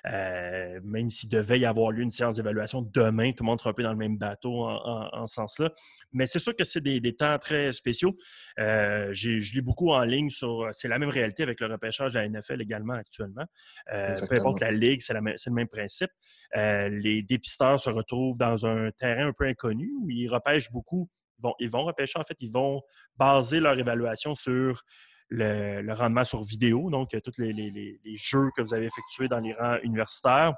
euh, 0.06 0.80
même 0.86 1.10
s'il 1.10 1.30
devait 1.30 1.60
y 1.60 1.66
avoir 1.66 1.92
lieu 1.92 2.04
une 2.04 2.12
séance 2.12 2.38
d'évaluation 2.38 2.81
demain, 2.81 3.33
tout 3.33 3.44
le 3.44 3.48
monde 3.48 3.60
sera 3.60 3.72
un 3.72 3.74
peu 3.74 3.83
dans 3.83 3.92
le 3.92 3.98
même 3.98 4.18
bateau 4.18 4.63
en, 4.63 5.27
ce 5.27 5.33
sens-là. 5.33 5.69
Mais 6.13 6.27
c'est 6.27 6.39
sûr 6.39 6.56
que 6.56 6.63
c'est 6.63 6.80
des, 6.80 7.13
temps 7.13 7.38
très 7.39 7.74
spéciaux. 7.74 8.16
Euh, 8.57 9.10
je 9.12 9.54
lis 9.54 9.62
beaucoup 9.62 9.92
en 9.92 10.04
ligne 10.06 10.30
sur. 10.30 10.69
C'est 10.72 10.88
la 10.88 10.98
même 10.98 11.10
réalité 11.10 11.44
avec 11.44 11.60
le 11.60 11.68
repêchage 11.68 12.13
de 12.13 12.19
la 12.19 12.30
NFL 12.30 12.62
également 12.62 12.94
actuellement. 12.94 13.45
Euh, 13.92 14.13
peu 14.30 14.36
importe 14.36 14.62
la 14.62 14.72
ligue, 14.72 15.01
c'est 15.01 15.13
le 15.13 15.51
même 15.51 15.68
principe. 15.68 16.12
les 16.56 17.22
dépisteurs 17.22 17.81
se 17.81 17.89
retrouvent 17.89 18.38
dans 18.38 18.66
un 18.66 18.92
terrain 18.92 19.27
un 19.27 19.33
peu 19.33 19.44
inconnu 19.44 19.92
où 20.00 20.10
ils 20.10 20.30
repêchent 20.30 20.72
beaucoup. 20.72 21.10
Ils 21.59 21.69
vont, 21.69 21.83
repêcher, 21.83 22.19
en 22.19 22.23
fait, 22.23 22.37
ils 22.39 22.51
vont 22.51 22.81
baser 23.17 23.59
leur 23.59 23.77
évaluation 23.77 24.35
sur 24.35 24.81
le, 25.29 25.93
rendement 25.93 26.23
sur 26.23 26.43
vidéo, 26.43 26.89
donc 26.89 27.13
euh, 27.13 27.19
tous 27.19 27.39
les, 27.39 27.99
jeux 28.15 28.49
que 28.55 28.61
vous 28.61 28.73
avez 28.73 28.85
effectués 28.85 29.27
dans 29.27 29.39
les 29.39 29.53
rangs 29.53 29.79
universitaires 29.83 30.53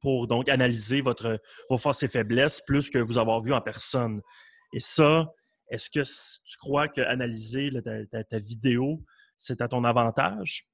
pour 0.00 0.28
donc 0.28 0.48
analyser 0.48 1.00
votre, 1.00 1.40
vos 1.68 1.78
forces 1.78 2.02
et 2.04 2.08
faiblesses 2.08 2.60
plus 2.60 2.88
que 2.88 2.98
vous 2.98 3.18
avoir 3.18 3.40
vu 3.40 3.52
en 3.52 3.60
personne. 3.60 4.20
Et 4.72 4.80
ça, 4.80 5.32
est-ce 5.70 5.90
que 5.90 6.02
tu 6.02 6.56
crois 6.56 6.88
qu'analyser 6.88 7.70
ta, 8.10 8.24
ta, 8.24 8.38
vidéo, 8.38 9.02
c'est 9.36 9.60
à 9.60 9.68
ton 9.68 9.82
avantage? 9.84 10.68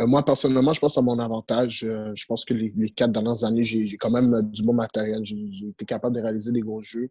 Euh, 0.00 0.06
moi, 0.06 0.24
personnellement, 0.24 0.72
je 0.72 0.80
pense 0.80 0.98
à 0.98 1.02
mon 1.02 1.18
avantage. 1.18 1.84
Euh, 1.84 2.12
je 2.14 2.26
pense 2.26 2.44
que 2.44 2.54
les, 2.54 2.72
quatre 2.90 3.12
dernières 3.12 3.44
années, 3.44 3.62
j'ai 3.62 3.96
quand 3.96 4.10
même 4.10 4.42
du 4.50 4.62
bon 4.62 4.74
matériel. 4.74 5.24
J'ai 5.24 5.68
été 5.68 5.84
capable 5.84 6.16
de 6.16 6.20
réaliser 6.20 6.52
des 6.52 6.60
gros 6.60 6.82
jeux. 6.82 7.10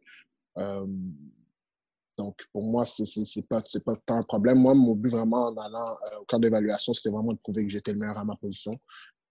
Donc, 2.18 2.38
pour 2.54 2.64
moi, 2.64 2.86
ce 2.86 3.04
n'est 3.04 3.46
pas, 3.46 3.62
pas 3.86 3.96
tant 4.06 4.18
un 4.18 4.24
problème. 4.24 4.60
Moi, 4.60 4.76
mon 4.76 4.94
but 4.94 5.10
vraiment 5.10 5.48
en 5.48 5.58
allant 5.58 5.92
euh, 5.92 6.20
au 6.22 6.26
camp 6.26 6.40
d'évaluation, 6.40 6.94
c'était 6.94 7.10
vraiment 7.10 7.34
de 7.34 7.40
prouver 7.40 7.64
que 7.66 7.72
j'étais 7.72 7.92
le 7.92 8.00
meilleur 8.00 8.18
à 8.18 8.26
ma 8.26 8.36
position. 8.36 8.72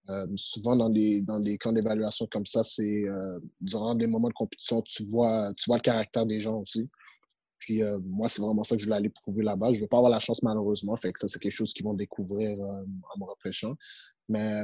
Euh, 0.09 0.27
souvent, 0.35 0.75
dans 0.75 0.91
des, 0.91 1.23
dans 1.23 1.39
des 1.39 1.59
camps 1.59 1.73
d'évaluation 1.73 2.27
comme 2.31 2.47
ça, 2.47 2.65
c'est 2.65 3.09
euh, 3.09 3.39
durant 3.61 3.95
des 3.95 4.09
moments 4.09 4.29
de 4.29 4.35
compétition, 4.35 4.83
tu 4.83 5.05
vois, 5.05 5.53
tu 5.55 5.71
vois 5.71 5.77
le 5.77 5.83
caractère 5.83 6.27
des 6.27 6.41
gens 6.41 6.59
aussi. 6.59 6.91
Puis 7.59 7.81
moi, 8.05 8.29
c'est 8.29 8.43
vraiment 8.43 8.65
ça 8.65 8.75
que 8.75 8.81
je 8.81 8.87
voulais 8.87 8.97
aller 8.97 9.09
prouver 9.09 9.45
là-bas. 9.45 9.71
Je 9.71 9.77
ne 9.77 9.83
vais 9.83 9.87
pas 9.87 9.99
avoir 9.99 10.11
la 10.11 10.19
chance, 10.19 10.43
malheureusement. 10.43 10.97
Fait 10.97 11.13
que 11.13 11.21
ça, 11.21 11.29
c'est 11.29 11.39
quelque 11.39 11.53
chose 11.53 11.73
qu'ils 11.73 11.85
vont 11.85 11.95
découvrir 11.95 12.59
en 12.59 13.21
me 13.21 13.25
repêchant. 13.25 13.77
Mais 14.29 14.63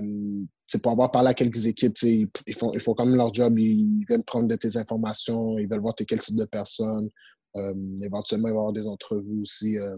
c'est 0.67 0.83
pour 0.83 0.93
avoir 0.93 1.11
parlé 1.11 1.31
à 1.31 1.35
quelques 1.35 1.67
équipes, 1.67 1.97
ils, 2.03 2.29
ils, 2.47 2.55
font, 2.55 2.73
ils 2.73 2.81
font 2.81 2.95
quand 2.95 3.07
même 3.07 3.17
leur 3.17 3.33
job. 3.33 3.59
Ils 3.59 4.05
viennent 4.09 4.25
prendre 4.25 4.49
de 4.49 4.57
tes 4.57 4.77
informations. 4.77 5.59
Ils 5.59 5.69
veulent 5.69 5.81
voir 5.81 5.95
es 5.99 6.05
quel 6.05 6.21
type 6.21 6.37
de 6.37 6.45
personne. 6.45 7.11
Euh, 7.57 7.75
éventuellement, 8.03 8.49
il 8.49 8.53
va 8.53 8.57
y 8.57 8.61
avoir 8.61 8.73
des 8.73 8.87
entrevues 8.87 9.41
aussi 9.41 9.79
euh, 9.79 9.97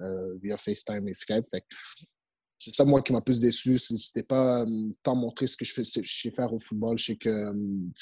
euh, 0.00 0.34
via 0.42 0.56
FaceTime 0.56 1.08
et 1.08 1.12
Skype. 1.12 1.44
c'est 2.58 2.74
ça, 2.74 2.84
moi, 2.84 3.02
qui 3.02 3.12
m'a 3.12 3.20
plus 3.20 3.40
déçu. 3.40 3.78
C'était 3.78 4.22
pas 4.22 4.64
tant 5.02 5.16
montrer 5.16 5.46
ce 5.46 5.56
que 5.56 5.64
je, 5.64 5.74
fais, 5.74 5.84
je 5.84 6.20
sais 6.22 6.30
faire 6.30 6.52
au 6.52 6.58
football. 6.58 6.96
Je 6.98 7.06
sais 7.06 7.16
que 7.16 7.52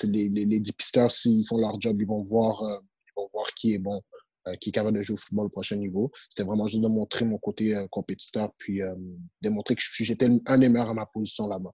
les, 0.05 0.29
les, 0.29 0.45
les, 0.45 0.61
dépisteurs, 0.61 1.11
s'ils 1.11 1.47
font 1.47 1.59
leur 1.59 1.81
job, 1.81 2.01
ils 2.01 2.07
vont 2.07 2.23
voir, 2.23 2.63
ils 2.63 3.13
vont 3.17 3.29
voir 3.33 3.53
qui 3.55 3.75
est 3.75 3.79
bon, 3.79 4.01
qui 4.61 4.71
est 4.71 4.73
capable 4.73 4.97
de 4.97 5.03
jouer 5.03 5.15
au 5.15 5.19
football 5.19 5.47
au 5.47 5.51
prochain 5.51 5.77
niveau. 5.77 6.11
C'était 6.29 6.45
vraiment 6.45 6.67
juste 6.67 6.83
de 6.83 6.89
montrer 6.89 7.25
mon 7.25 7.39
côté 7.39 7.75
compétiteur, 7.91 8.51
puis 8.59 8.81
démontrer 9.41 9.75
que 9.75 9.83
j'étais 9.83 10.29
un 10.47 10.59
des 10.59 10.69
meilleurs 10.69 10.91
à 10.91 10.95
ma 10.95 11.07
position 11.07 11.49
là-bas. 11.49 11.71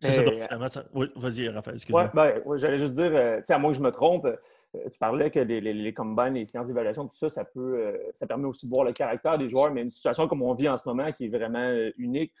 C'est 0.00 0.12
ça, 0.12 0.22
donc, 0.22 1.10
vas-y, 1.16 1.48
Raphaël, 1.48 1.74
excuse-moi. 1.74 2.04
Ouais, 2.14 2.40
ben, 2.44 2.56
j'allais 2.56 2.78
juste 2.78 2.94
dire, 2.94 3.42
à 3.48 3.58
moins 3.58 3.72
que 3.72 3.78
je 3.78 3.82
me 3.82 3.90
trompe, 3.90 4.28
euh, 4.76 4.88
tu 4.90 4.98
parlais 4.98 5.30
que 5.30 5.40
les, 5.40 5.60
les, 5.60 5.72
les 5.72 5.94
combines, 5.94 6.34
les 6.34 6.44
séances 6.44 6.68
d'évaluation, 6.68 7.06
tout 7.06 7.16
ça, 7.16 7.28
ça, 7.28 7.44
peut, 7.44 7.78
euh, 7.78 7.96
ça 8.12 8.26
permet 8.26 8.46
aussi 8.46 8.66
de 8.66 8.74
voir 8.74 8.84
le 8.84 8.92
caractère 8.92 9.38
des 9.38 9.48
joueurs, 9.48 9.72
mais 9.72 9.82
une 9.82 9.90
situation 9.90 10.28
comme 10.28 10.42
on 10.42 10.52
vit 10.54 10.68
en 10.68 10.76
ce 10.76 10.86
moment 10.86 11.10
qui 11.12 11.24
est 11.24 11.28
vraiment 11.28 11.58
euh, 11.58 11.90
unique, 11.96 12.32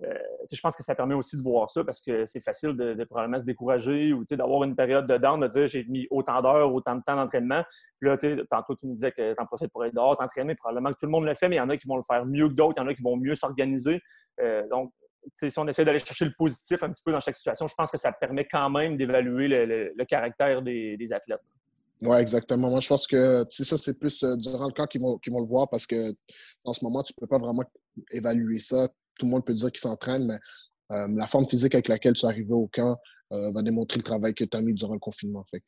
je 0.00 0.60
pense 0.60 0.76
que 0.76 0.82
ça 0.82 0.94
permet 0.94 1.14
aussi 1.14 1.36
de 1.38 1.42
voir 1.42 1.70
ça 1.70 1.82
parce 1.82 2.00
que 2.00 2.26
c'est 2.26 2.40
facile 2.40 2.76
de, 2.76 3.02
probablement 3.04 3.38
se 3.38 3.44
décourager 3.44 4.12
ou 4.12 4.24
d'avoir 4.24 4.64
une 4.64 4.76
période 4.76 5.06
de 5.06 5.16
down, 5.16 5.40
de 5.40 5.46
dire 5.48 5.66
j'ai 5.66 5.84
mis 5.84 6.06
autant 6.10 6.42
d'heures, 6.42 6.72
autant 6.72 6.96
de 6.96 7.02
temps 7.02 7.16
d'entraînement. 7.16 7.62
Puis 7.98 8.08
là, 8.08 8.16
tantôt, 8.50 8.74
tu 8.76 8.86
nous 8.86 8.94
disais 8.94 9.12
que 9.12 9.32
tu 9.34 9.40
en 9.40 9.46
profites 9.46 9.72
pour 9.72 9.84
être 9.84 9.94
dehors, 9.94 10.16
t'entraîner. 10.16 10.54
Probablement 10.54 10.92
que 10.92 10.98
tout 10.98 11.06
le 11.06 11.12
monde 11.12 11.24
le 11.24 11.34
fait, 11.34 11.48
mais 11.48 11.56
il 11.56 11.58
y 11.58 11.62
en 11.62 11.70
a 11.70 11.76
qui 11.76 11.88
vont 11.88 11.96
le 11.96 12.02
faire 12.02 12.26
mieux 12.26 12.48
que 12.48 12.54
d'autres, 12.54 12.74
il 12.76 12.82
y 12.82 12.84
en 12.84 12.88
a 12.88 12.94
qui 12.94 13.02
vont 13.02 13.16
mieux 13.16 13.34
s'organiser. 13.34 14.02
donc, 14.70 14.92
si 15.34 15.58
on 15.58 15.66
essaie 15.66 15.84
d'aller 15.84 15.98
chercher 15.98 16.26
le 16.26 16.34
positif 16.38 16.82
un 16.82 16.90
petit 16.90 17.02
peu 17.04 17.10
dans 17.10 17.18
chaque 17.18 17.34
situation, 17.34 17.66
je 17.66 17.74
pense 17.74 17.90
que 17.90 17.98
ça 17.98 18.12
permet 18.12 18.46
quand 18.46 18.70
même 18.70 18.96
d'évaluer 18.96 19.48
le, 19.48 20.04
caractère 20.04 20.62
des 20.62 21.12
athlètes. 21.12 21.40
Oui, 22.02 22.18
exactement. 22.18 22.70
Moi, 22.70 22.80
je 22.80 22.88
pense 22.88 23.06
que 23.06 23.44
ça, 23.48 23.76
c'est 23.78 23.98
plus 23.98 24.22
euh, 24.22 24.36
durant 24.36 24.66
le 24.66 24.72
camp 24.72 24.86
qu'ils 24.86 25.00
vont, 25.00 25.18
vont, 25.28 25.40
le 25.40 25.46
voir 25.46 25.68
parce 25.68 25.86
que 25.86 26.14
en 26.66 26.74
ce 26.74 26.84
moment, 26.84 27.02
tu 27.02 27.14
ne 27.16 27.20
peux 27.20 27.26
pas 27.26 27.38
vraiment 27.38 27.64
évaluer 28.10 28.58
ça. 28.58 28.88
Tout 29.18 29.26
le 29.26 29.32
monde 29.32 29.44
peut 29.44 29.54
dire 29.54 29.70
qu'il 29.70 29.80
s'entraîne, 29.80 30.26
mais 30.26 30.38
euh, 30.92 31.08
la 31.16 31.26
forme 31.26 31.48
physique 31.48 31.74
avec 31.74 31.88
laquelle 31.88 32.14
tu 32.14 32.26
es 32.26 32.28
arrivé 32.28 32.52
au 32.52 32.68
camp 32.72 32.96
euh, 33.32 33.50
va 33.52 33.62
démontrer 33.62 33.98
le 33.98 34.04
travail 34.04 34.34
que 34.34 34.44
tu 34.44 34.56
as 34.56 34.62
mis 34.62 34.74
durant 34.74 34.94
le 34.94 35.00
confinement. 35.00 35.42
Fait. 35.44 35.62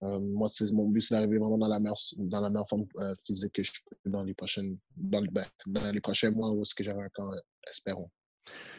moi, 0.00 0.48
mon 0.72 0.88
but, 0.88 1.00
c'est 1.00 1.14
d'arriver 1.14 1.38
vraiment 1.38 1.58
dans 1.58 1.68
la 1.68 1.78
meilleure, 1.78 2.00
dans 2.18 2.40
la 2.40 2.50
meilleure 2.50 2.68
forme 2.68 2.86
physique 3.24 3.52
que 3.52 3.62
je 3.62 3.72
peux 3.86 4.10
dans 4.10 4.22
les, 4.22 4.34
prochaines, 4.34 4.76
dans, 4.96 5.22
ben, 5.22 5.92
les 5.92 6.00
prochains 6.00 6.30
mois 6.30 6.50
où 6.50 6.62
est-ce 6.62 6.74
que 6.74 6.88
un 6.88 7.08
camp, 7.14 7.30
espérons. 7.68 8.10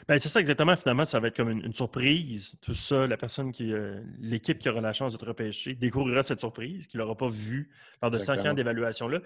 Ben, 0.08 0.20
c'est 0.20 0.30
ça 0.30 0.40
exactement. 0.40 0.76
Finalement, 0.76 1.06
ça 1.06 1.20
va 1.20 1.30
être 1.30 1.36
comme 1.36 1.50
une, 1.50 1.74
surprise. 1.74 2.54
Tout 2.62 2.76
ça, 2.76 3.08
la 3.08 3.18
personne 3.18 3.52
qui, 3.52 3.74
euh, 3.74 4.00
l'équipe 4.20 4.60
qui 4.60 4.70
aura 4.70 4.80
la 4.80 4.94
chance 4.94 5.14
de 5.14 5.18
te 5.18 5.26
repêcher 5.26 5.74
découvrira 5.74 6.22
cette 6.22 6.40
surprise 6.40 6.86
qu'il 6.86 7.00
n'aura 7.00 7.16
pas 7.16 7.28
vue 7.28 7.72
lors 8.04 8.12
de 8.12 8.18
cinq 8.18 8.46
ans 8.46 8.54
d'évaluation-là. 8.54 9.20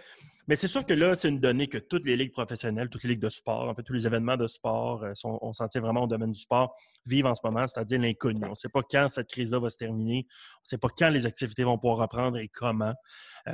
Mais 0.48 0.56
c'est 0.56 0.70
sûr 0.70 0.86
que 0.86 0.94
là, 0.94 1.16
c'est 1.16 1.28
une 1.28 1.42
donnée 1.42 1.68
que 1.68 1.78
toutes 1.78 2.06
les 2.06 2.16
ligues 2.16 2.32
professionnelles, 2.32 2.88
toutes 2.90 3.04
les 3.04 3.10
ligues 3.10 3.22
de 3.22 3.30
sport, 3.30 3.68
en 3.68 3.76
fait, 3.76 3.84
tous 3.84 3.92
les 3.92 4.08
événements 4.08 4.38
de 4.38 4.48
sport, 4.48 5.04
euh, 5.04 5.12
sont, 5.16 5.38
on 5.42 5.52
s'en 5.52 5.68
tient 5.68 5.82
vraiment 5.82 6.04
au 6.04 6.08
domaine 6.08 6.32
du 6.32 6.40
sport, 6.40 6.74
vivent 7.06 7.26
en 7.26 7.36
ce 7.36 7.42
moment, 7.44 7.68
c'est-à-dire 7.68 8.00
l'inconnu. 8.00 8.46
On 8.46 8.52
ne 8.52 8.56
sait 8.56 8.70
pas 8.70 8.82
quand 8.82 9.10
cette 9.10 9.28
crise-là 9.28 9.60
va 9.60 9.70
se 9.70 9.78
terminer. 9.78 10.26
On 10.30 10.64
ne 10.64 10.70
sait 10.70 10.78
pas 10.78 10.90
quand 10.98 11.10
les 11.10 11.26
activités 11.26 11.66
vont 11.66 11.78
pouvoir 11.78 12.00
reprendre 12.00 12.38
et 12.38 12.48
comment. 12.48 12.94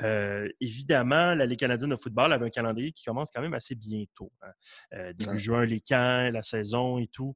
Euh, 0.03 0.47
évidemment, 0.61 1.33
la 1.35 1.45
Ligue 1.45 1.59
canadienne 1.59 1.89
de 1.91 1.95
football 1.95 2.33
avait 2.33 2.45
un 2.45 2.49
calendrier 2.49 2.91
qui 2.91 3.05
commence 3.05 3.29
quand 3.31 3.41
même 3.41 3.53
assez 3.53 3.75
bientôt. 3.75 4.31
Hein. 4.41 5.11
début 5.13 5.39
juin, 5.39 5.65
les 5.65 5.81
camps, 5.81 6.31
la 6.31 6.43
saison 6.43 6.99
et 6.99 7.07
tout. 7.07 7.35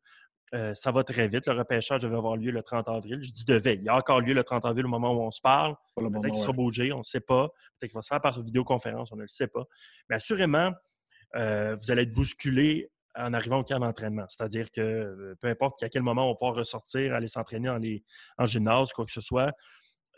Euh, 0.55 0.73
ça 0.73 0.91
va 0.91 1.03
très 1.03 1.27
vite. 1.27 1.45
Le 1.45 1.53
repêchage 1.53 2.01
devait 2.01 2.17
avoir 2.17 2.35
lieu 2.35 2.51
le 2.51 2.63
30 2.63 2.89
avril. 2.89 3.19
Je 3.21 3.31
dis 3.31 3.45
devait. 3.45 3.75
Il 3.75 3.83
y 3.83 3.89
a 3.89 3.95
encore 3.95 4.21
lieu 4.21 4.33
le 4.33 4.43
30 4.43 4.65
avril 4.65 4.85
au 4.85 4.89
moment 4.89 5.11
où 5.11 5.21
on 5.21 5.31
se 5.31 5.41
parle. 5.41 5.75
Peut-être 5.95 6.25
qu'il 6.25 6.35
sera 6.35 6.53
bougé, 6.53 6.91
on 6.91 6.99
ne 6.99 7.03
sait 7.03 7.19
pas. 7.19 7.49
Peut-être 7.79 7.91
qu'il 7.91 7.97
va 7.97 8.01
se 8.01 8.07
faire 8.07 8.21
par 8.21 8.41
vidéoconférence, 8.41 9.11
on 9.11 9.15
ne 9.15 9.21
le 9.21 9.27
sait 9.27 9.47
pas. 9.47 9.65
Mais 10.09 10.15
assurément, 10.15 10.71
euh, 11.35 11.75
vous 11.75 11.91
allez 11.91 12.03
être 12.03 12.13
bousculé 12.13 12.91
en 13.15 13.33
arrivant 13.33 13.59
au 13.59 13.63
camp 13.63 13.79
d'entraînement. 13.79 14.25
C'est-à-dire 14.29 14.71
que 14.71 14.81
euh, 14.81 15.35
peu 15.39 15.47
importe 15.47 15.83
à 15.83 15.89
quel 15.89 16.01
moment 16.01 16.31
on 16.31 16.35
peut 16.35 16.59
ressortir, 16.59 17.13
aller 17.13 17.27
s'entraîner 17.27 17.69
en, 17.69 17.79
en, 18.37 18.45
gymnase, 18.45 18.91
quoi 18.93 19.05
que 19.05 19.11
ce 19.11 19.21
soit, 19.21 19.53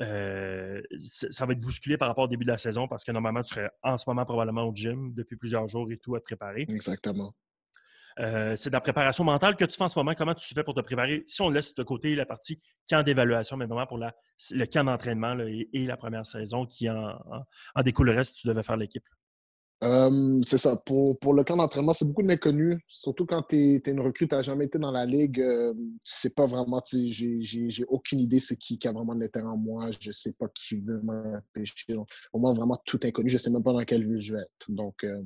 ça 0.01 1.45
va 1.45 1.53
être 1.53 1.59
bousculé 1.59 1.97
par 1.97 2.07
rapport 2.07 2.25
au 2.25 2.27
début 2.27 2.45
de 2.45 2.51
la 2.51 2.57
saison 2.57 2.87
parce 2.87 3.03
que 3.03 3.11
normalement, 3.11 3.41
tu 3.41 3.53
serais 3.53 3.69
en 3.83 3.97
ce 3.97 4.05
moment 4.07 4.25
probablement 4.25 4.63
au 4.63 4.73
gym 4.73 5.13
depuis 5.13 5.35
plusieurs 5.35 5.67
jours 5.67 5.91
et 5.91 5.97
tout 5.97 6.15
à 6.15 6.19
te 6.19 6.25
préparer. 6.25 6.65
Exactement. 6.69 7.31
Euh, 8.19 8.55
c'est 8.55 8.69
de 8.69 8.73
la 8.73 8.81
préparation 8.81 9.23
mentale 9.23 9.55
que 9.55 9.65
tu 9.65 9.77
fais 9.77 9.83
en 9.83 9.89
ce 9.89 9.97
moment. 9.97 10.13
Comment 10.15 10.33
tu 10.33 10.53
fais 10.53 10.63
pour 10.63 10.73
te 10.73 10.81
préparer? 10.81 11.23
Si 11.27 11.41
on 11.41 11.49
laisse 11.49 11.73
de 11.73 11.83
côté 11.83 12.15
la 12.15 12.25
partie 12.25 12.61
camp 12.89 13.03
d'évaluation, 13.03 13.57
mais 13.57 13.65
vraiment 13.65 13.87
pour 13.87 13.97
le 13.97 14.65
camp 14.65 14.83
d'entraînement 14.83 15.37
et, 15.39 15.85
la 15.85 15.97
première 15.97 16.25
saison 16.25 16.65
qui 16.65 16.89
en, 16.89 17.15
découlerait 17.83 18.23
si 18.23 18.33
tu 18.33 18.47
devais 18.47 18.63
faire 18.63 18.77
l'équipe. 18.77 19.05
C'est 19.81 20.57
ça. 20.57 20.77
Pour, 20.77 21.33
le 21.33 21.43
camp 21.43 21.57
d'entraînement, 21.57 21.93
c'est 21.93 22.05
beaucoup 22.05 22.21
de. 22.21 22.77
Surtout 22.85 23.25
quand 23.25 23.41
tu 23.43 23.75
es, 23.75 23.91
une 23.91 23.99
recrue, 23.99 24.27
tu 24.27 24.35
n'as 24.35 24.43
jamais 24.43 24.65
été 24.65 24.77
dans 24.77 24.91
la 24.91 25.05
ligue. 25.05 25.39
Euh, 25.39 25.73
tu 25.73 25.97
sais 26.03 26.29
pas 26.29 26.45
vraiment, 26.45 26.81
j'ai 26.91 27.85
aucune 27.87 28.19
idée 28.19 28.39
c'est 28.39 28.57
qui 28.57 28.77
qui 28.77 28.87
a 28.87 28.91
vraiment 28.91 29.15
de 29.15 29.21
l'intérêt 29.21 29.47
en 29.47 29.57
moi. 29.57 29.89
Je 29.99 30.11
sais 30.11 30.33
pas 30.33 30.47
qui 30.49 30.75
veut 30.75 31.01
m'empêcher. 31.01 31.95
Au 32.31 32.39
moins, 32.39 32.53
vraiment 32.53 32.79
tout 32.85 32.99
inconnu. 33.03 33.29
Je 33.29 33.37
sais 33.37 33.49
même 33.49 33.63
pas 33.63 33.73
dans 33.73 33.83
quelle 33.83 34.07
ville 34.07 34.21
je 34.21 34.33
vais 34.35 34.41
être. 34.41 34.69
Donc, 34.69 35.03
euh, 35.03 35.21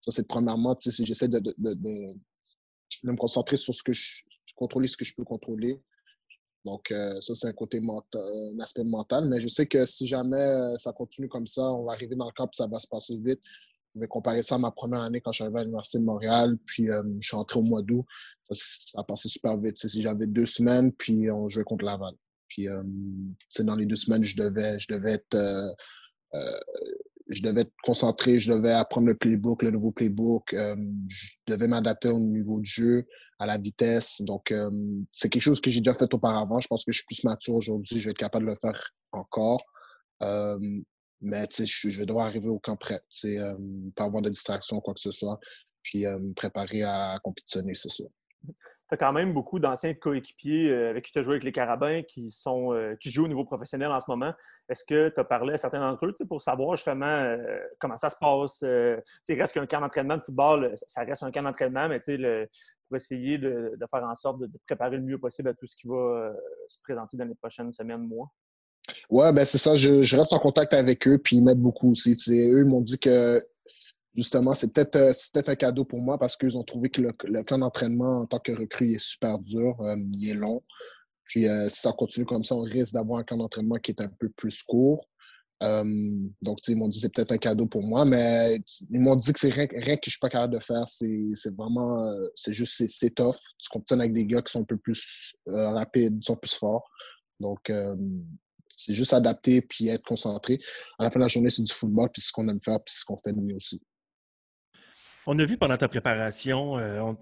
ça, 0.00 0.10
c'est 0.10 0.26
premièrement, 0.26 0.74
si 0.78 1.04
j'essaie 1.04 1.28
de, 1.28 1.40
de 1.40 2.06
me 3.04 3.16
concentrer 3.16 3.56
sur 3.56 3.74
ce 3.74 3.82
que 3.82 3.92
je, 3.92 4.22
contrôler 4.56 4.88
ce 4.88 4.96
que 4.96 5.04
je 5.04 5.14
peux 5.14 5.24
contrôler. 5.24 5.80
Donc, 6.64 6.90
euh, 6.90 7.20
ça, 7.20 7.34
c'est 7.34 7.46
un 7.46 7.52
côté 7.52 7.80
mental, 7.80 8.20
un 8.54 8.60
aspect 8.60 8.84
mental. 8.84 9.28
Mais 9.28 9.40
je 9.40 9.48
sais 9.48 9.66
que 9.66 9.86
si 9.86 10.06
jamais 10.06 10.36
euh, 10.36 10.76
ça 10.76 10.92
continue 10.92 11.28
comme 11.28 11.46
ça, 11.46 11.62
on 11.72 11.84
va 11.84 11.92
arriver 11.92 12.16
dans 12.16 12.26
le 12.26 12.32
camp 12.32 12.46
et 12.46 12.56
ça 12.56 12.66
va 12.66 12.78
se 12.78 12.88
passer 12.88 13.16
vite. 13.18 13.40
Je 13.94 14.00
vais 14.00 14.06
comparer 14.06 14.42
ça 14.42 14.56
à 14.56 14.58
ma 14.58 14.70
première 14.70 15.02
année 15.02 15.20
quand 15.20 15.32
arrivé 15.40 15.60
à 15.60 15.62
l'Université 15.62 15.98
de 15.98 16.04
Montréal, 16.04 16.56
puis 16.66 16.90
euh, 16.90 17.02
je 17.20 17.26
suis 17.26 17.36
entré 17.36 17.58
au 17.58 17.62
mois 17.62 17.82
d'août. 17.82 18.04
Ça, 18.50 19.00
a 19.00 19.04
passé 19.04 19.28
super 19.28 19.58
vite. 19.58 19.78
Si 19.78 20.00
j'avais 20.00 20.26
deux 20.26 20.46
semaines, 20.46 20.92
puis 20.92 21.30
on 21.30 21.48
jouait 21.48 21.64
contre 21.64 21.84
Laval. 21.84 22.14
Puis, 22.48 22.66
dans 23.60 23.76
les 23.76 23.84
deux 23.84 23.96
semaines, 23.96 24.24
je 24.24 24.34
devais, 24.34 24.78
je 24.78 24.86
devais 24.88 25.12
être 25.12 25.36
je 27.28 27.42
devais 27.42 27.62
être 27.62 27.72
concentré, 27.82 28.38
je 28.38 28.52
devais 28.52 28.72
apprendre 28.72 29.06
le 29.06 29.16
playbook, 29.16 29.62
le 29.62 29.70
nouveau 29.70 29.92
playbook, 29.92 30.54
euh, 30.54 30.76
je 31.08 31.34
devais 31.46 31.68
m'adapter 31.68 32.08
au 32.08 32.18
niveau 32.18 32.60
du 32.60 32.68
jeu, 32.68 33.06
à 33.38 33.46
la 33.46 33.58
vitesse. 33.58 34.22
Donc, 34.22 34.50
euh, 34.50 34.70
c'est 35.10 35.28
quelque 35.28 35.42
chose 35.42 35.60
que 35.60 35.70
j'ai 35.70 35.80
déjà 35.80 35.94
fait 35.94 36.12
auparavant. 36.14 36.60
Je 36.60 36.68
pense 36.68 36.84
que 36.84 36.92
je 36.92 36.98
suis 36.98 37.06
plus 37.06 37.24
mature 37.24 37.54
aujourd'hui, 37.54 38.00
je 38.00 38.06
vais 38.06 38.10
être 38.12 38.18
capable 38.18 38.46
de 38.46 38.50
le 38.50 38.56
faire 38.56 38.80
encore. 39.12 39.62
Euh, 40.22 40.58
mais 41.20 41.46
je, 41.58 41.88
je 41.88 42.00
vais 42.00 42.06
devoir 42.06 42.26
arriver 42.26 42.48
au 42.48 42.58
camp 42.58 42.76
prêt, 42.76 43.00
euh, 43.24 43.54
pas 43.94 44.04
avoir 44.04 44.22
de 44.22 44.30
distraction, 44.30 44.80
quoi 44.80 44.94
que 44.94 45.00
ce 45.00 45.10
soit, 45.10 45.38
puis 45.82 46.06
me 46.06 46.32
préparer 46.34 46.82
à 46.82 47.18
compétitionner, 47.22 47.74
c'est 47.74 47.90
sûr 47.90 48.08
tu 48.88 48.94
as 48.94 48.96
quand 48.96 49.12
même 49.12 49.34
beaucoup 49.34 49.58
d'anciens 49.58 49.92
coéquipiers 49.92 50.70
euh, 50.70 50.90
avec 50.90 51.04
qui 51.04 51.12
tu 51.12 51.18
as 51.18 51.22
joué 51.22 51.34
avec 51.34 51.44
les 51.44 51.52
Carabins 51.52 52.02
qui, 52.02 52.30
sont, 52.30 52.72
euh, 52.72 52.96
qui 52.96 53.10
jouent 53.10 53.26
au 53.26 53.28
niveau 53.28 53.44
professionnel 53.44 53.90
en 53.90 54.00
ce 54.00 54.06
moment. 54.08 54.32
Est-ce 54.68 54.84
que 54.84 55.10
tu 55.10 55.20
as 55.20 55.24
parlé 55.24 55.54
à 55.54 55.56
certains 55.58 55.80
d'entre 55.80 56.06
eux 56.06 56.14
pour 56.26 56.40
savoir 56.40 56.76
justement 56.76 57.06
euh, 57.06 57.58
comment 57.78 57.98
ça 57.98 58.08
se 58.08 58.16
passe? 58.18 58.62
il 58.62 59.40
reste 59.40 59.52
qu'un 59.52 59.66
camp 59.66 59.80
d'entraînement 59.80 60.16
de 60.16 60.22
football, 60.22 60.72
ça 60.86 61.02
reste 61.02 61.22
un 61.22 61.30
camp 61.30 61.42
d'entraînement, 61.42 61.88
mais 61.88 62.00
pour 62.00 62.96
essayer 62.96 63.36
de, 63.36 63.76
faire 63.90 64.04
en 64.04 64.14
sorte 64.14 64.40
de, 64.40 64.50
préparer 64.66 64.96
le 64.96 65.02
mieux 65.02 65.18
possible 65.18 65.50
à 65.50 65.54
tout 65.54 65.66
ce 65.66 65.76
qui 65.76 65.86
va 65.86 66.32
se 66.68 66.78
présenter 66.82 67.18
dans 67.18 67.26
les 67.26 67.34
prochaines 67.34 67.72
semaines, 67.72 68.06
mois? 68.06 68.32
Ouais, 69.10 69.32
ben 69.32 69.44
c'est 69.44 69.58
ça. 69.58 69.74
Je, 69.74 70.16
reste 70.16 70.32
en 70.32 70.38
contact 70.38 70.74
avec 70.74 71.06
eux, 71.08 71.18
puis 71.18 71.36
ils 71.36 71.44
m'aident 71.44 71.60
beaucoup 71.60 71.90
aussi. 71.90 72.16
eux 72.28 72.64
m'ont 72.64 72.82
dit 72.82 72.98
que 72.98 73.40
justement, 74.18 74.52
c'est 74.52 74.72
peut-être 74.72 74.96
euh, 74.96 75.12
peut 75.12 75.48
un 75.48 75.54
cadeau 75.54 75.84
pour 75.84 76.00
moi 76.00 76.18
parce 76.18 76.36
qu'ils 76.36 76.58
ont 76.58 76.64
trouvé 76.64 76.90
que 76.90 77.02
le, 77.02 77.42
camp 77.42 77.58
d'entraînement 77.58 78.20
en 78.20 78.26
tant 78.26 78.40
que 78.40 78.52
recrue 78.52 78.92
est 78.92 78.98
super 78.98 79.38
dur, 79.38 79.80
euh, 79.80 79.96
il 80.14 80.30
est 80.30 80.34
long. 80.34 80.62
Puis 81.24 81.46
euh, 81.46 81.68
si 81.68 81.80
ça 81.80 81.92
continue 81.92 82.26
comme 82.26 82.44
ça, 82.44 82.54
on 82.56 82.62
risque 82.62 82.94
d'avoir 82.94 83.20
un 83.20 83.24
camp 83.24 83.36
d'entraînement 83.36 83.76
qui 83.76 83.92
est 83.92 84.00
un 84.00 84.08
peu 84.08 84.28
plus 84.30 84.62
court. 84.62 85.06
donc, 85.60 86.58
ils 86.68 86.76
m'ont 86.76 86.88
dit 86.88 86.98
que 86.98 87.02
c'est 87.02 87.14
peut-être 87.14 87.32
un 87.32 87.38
cadeau 87.38 87.66
pour 87.66 87.82
moi, 87.82 88.04
mais 88.04 88.60
ils 88.90 89.00
m'ont 89.00 89.16
dit 89.16 89.32
que 89.32 89.38
c'est 89.38 89.50
rien, 89.50 89.66
que 89.66 90.04
je 90.04 90.10
suis 90.10 90.20
pas 90.20 90.28
capable 90.30 90.54
de 90.54 90.60
faire. 90.60 90.84
C'est 90.86 91.54
vraiment, 91.56 92.02
c'est 92.34 92.52
juste, 92.52 92.82
c'est 92.88 93.14
tough. 93.14 93.36
Tu 93.58 93.68
compétitionnes 93.70 94.00
avec 94.00 94.14
des 94.14 94.26
gars 94.26 94.42
qui 94.42 94.52
sont 94.52 94.62
un 94.62 94.64
peu 94.64 94.78
plus 94.78 95.36
rapides, 95.46 96.24
sont 96.24 96.36
plus 96.36 96.54
forts. 96.54 96.88
Donc, 97.40 97.70
c'est 98.78 98.94
juste 98.94 99.12
adapter 99.12 99.60
puis 99.60 99.88
être 99.88 100.04
concentré. 100.04 100.60
À 100.98 101.02
la 101.02 101.10
fin 101.10 101.18
de 101.18 101.24
la 101.24 101.28
journée, 101.28 101.50
c'est 101.50 101.62
du 101.62 101.72
football, 101.72 102.08
puis 102.12 102.22
c'est 102.22 102.28
ce 102.28 102.32
qu'on 102.32 102.48
aime 102.48 102.60
faire, 102.62 102.78
puis 102.82 102.94
c'est 102.94 103.00
ce 103.00 103.04
qu'on 103.04 103.16
fait 103.16 103.32
de 103.32 103.40
mieux 103.40 103.56
aussi. 103.56 103.82
On 105.26 105.38
a 105.38 105.44
vu 105.44 105.58
pendant 105.58 105.76
ta 105.76 105.88
préparation, 105.88 106.78
euh, 106.78 107.12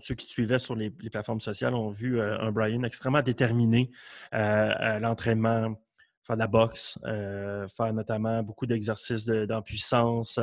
ceux 0.00 0.16
qui 0.16 0.26
te 0.26 0.32
suivaient 0.32 0.58
sur 0.58 0.74
les, 0.74 0.90
plateformes 0.90 1.40
sociales 1.40 1.74
ont 1.74 1.90
vu 1.90 2.18
euh, 2.18 2.40
un 2.40 2.50
Brian 2.50 2.82
extrêmement 2.82 3.22
déterminé 3.22 3.90
euh, 4.34 4.72
à 4.74 4.98
l'entraînement, 4.98 5.76
faire 6.22 6.36
de 6.36 6.40
la 6.40 6.48
boxe, 6.48 6.98
faire 7.04 7.92
notamment 7.92 8.42
beaucoup 8.42 8.66
d'exercices 8.66 9.26
d'empuissance. 9.26 10.40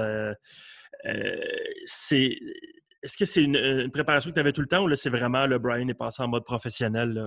c'est 1.86 2.40
est-ce 3.08 3.18
que 3.18 3.26
c'est 3.26 3.44
une, 3.44 3.90
préparation 3.92 4.30
que 4.30 4.36
tu 4.36 4.40
avais 4.40 4.52
tout 4.52 4.62
le 4.62 4.68
temps 4.68 4.84
ou 4.84 4.88
là, 4.88 4.96
c'est 4.96 5.10
vraiment 5.10 5.48
le 5.48 5.58
Brian 5.58 5.88
est 5.88 5.94
passé 5.94 6.22
en 6.22 6.28
mode 6.28 6.44
professionnel 6.44 7.18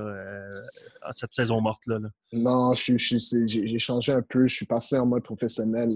en 1.03 1.13
cette 1.13 1.33
saison 1.33 1.61
morte? 1.61 1.83
Là, 1.87 1.99
Non, 2.33 2.75
j'ai 2.75 3.79
changé 3.79 4.13
un 4.13 4.23
peu. 4.23 4.47
Je 4.47 4.55
suis 4.55 4.67
passé 4.67 4.99
en 4.99 5.07
mode 5.07 5.25
professionnel 5.25 5.89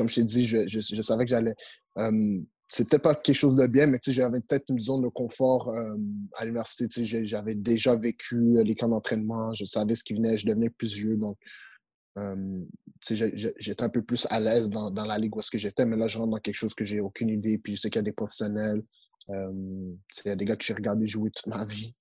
comme 0.00 0.08
je 0.08 0.14
t'ai 0.14 0.24
dit, 0.24 0.46
je, 0.46 1.00
savais 1.02 1.24
que 1.24 1.30
j'allais. 1.30 1.54
Euh, 1.98 2.40
c'était 2.66 2.98
pas 2.98 3.14
quelque 3.14 3.36
chose 3.36 3.54
de 3.54 3.66
bien, 3.66 3.86
mais 3.86 3.98
j'avais 4.02 4.40
peut-être 4.40 4.70
une 4.70 4.78
zone 4.78 5.02
de 5.02 5.08
confort 5.08 5.68
euh, 5.68 5.94
à 6.36 6.44
l'université. 6.46 6.86
J'avais 7.04 7.54
déjà 7.54 7.96
vécu 7.96 8.54
les 8.64 8.74
camps 8.74 8.88
d'entraînement, 8.88 9.52
je 9.52 9.66
savais 9.66 9.94
ce 9.94 10.02
qui 10.02 10.14
venait, 10.14 10.38
je 10.38 10.46
devenais 10.46 10.70
plus 10.70 10.94
vieux. 10.94 11.16
Donc, 11.18 11.36
euh, 12.18 12.64
j'étais 13.02 13.82
un 13.82 13.88
peu 13.88 14.02
plus 14.02 14.26
à 14.30 14.40
l'aise 14.40 14.70
dans, 14.70 14.90
la 14.90 15.18
ligue 15.18 15.34
où 15.36 15.40
est-ce 15.40 15.50
que 15.50 15.58
j'étais, 15.58 15.86
mais 15.86 15.96
là, 15.96 16.06
je 16.06 16.18
rentre 16.18 16.30
dans 16.30 16.38
quelque 16.38 16.54
chose 16.54 16.74
que 16.74 16.84
j'ai 16.84 17.00
aucune 17.00 17.28
idée. 17.28 17.58
Puis 17.58 17.76
je 17.76 17.80
sais 17.80 17.90
qu'il 17.90 17.98
y 17.98 18.00
a 18.00 18.02
des 18.02 18.12
professionnels, 18.12 18.82
il 19.28 19.96
y 20.24 20.28
a 20.28 20.36
des 20.36 20.44
gars 20.44 20.56
que 20.56 20.64
j'ai 20.64 20.74
regardé 20.74 21.06
jouer 21.06 21.30
toute 21.30 21.46
ma 21.46 21.64
vie. 21.64 21.94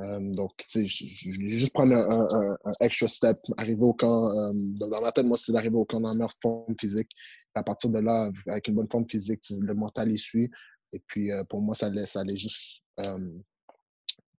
Euh, 0.00 0.32
donc, 0.32 0.52
tu 0.56 0.88
sais, 0.88 1.06
juste 1.46 1.72
prendre 1.72 1.94
un, 1.94 2.56
extra 2.80 3.08
step, 3.08 3.38
arriver 3.56 3.82
au 3.82 3.92
camp. 3.92 4.30
Euh, 4.30 4.52
dans 4.78 5.00
ma 5.00 5.12
tête, 5.12 5.26
moi, 5.26 5.36
c'était 5.36 5.52
d'arriver 5.52 5.76
au 5.76 5.84
camp 5.84 6.00
dans 6.00 6.08
la 6.08 6.14
meilleure 6.14 6.32
forme 6.40 6.74
physique. 6.80 7.10
à 7.54 7.62
partir 7.62 7.90
de 7.90 7.98
là, 7.98 8.30
avec 8.46 8.68
une 8.68 8.74
bonne 8.74 8.90
forme 8.90 9.08
physique, 9.08 9.42
le 9.60 9.74
mental 9.74 10.10
y 10.10 10.18
suit. 10.18 10.50
Et 10.92 10.98
puis, 11.06 11.30
euh, 11.30 11.44
pour 11.44 11.60
moi, 11.60 11.74
ça 11.74 11.86
allait, 11.86 12.06
ça 12.06 12.20
allait 12.20 12.36
juste 12.36 12.82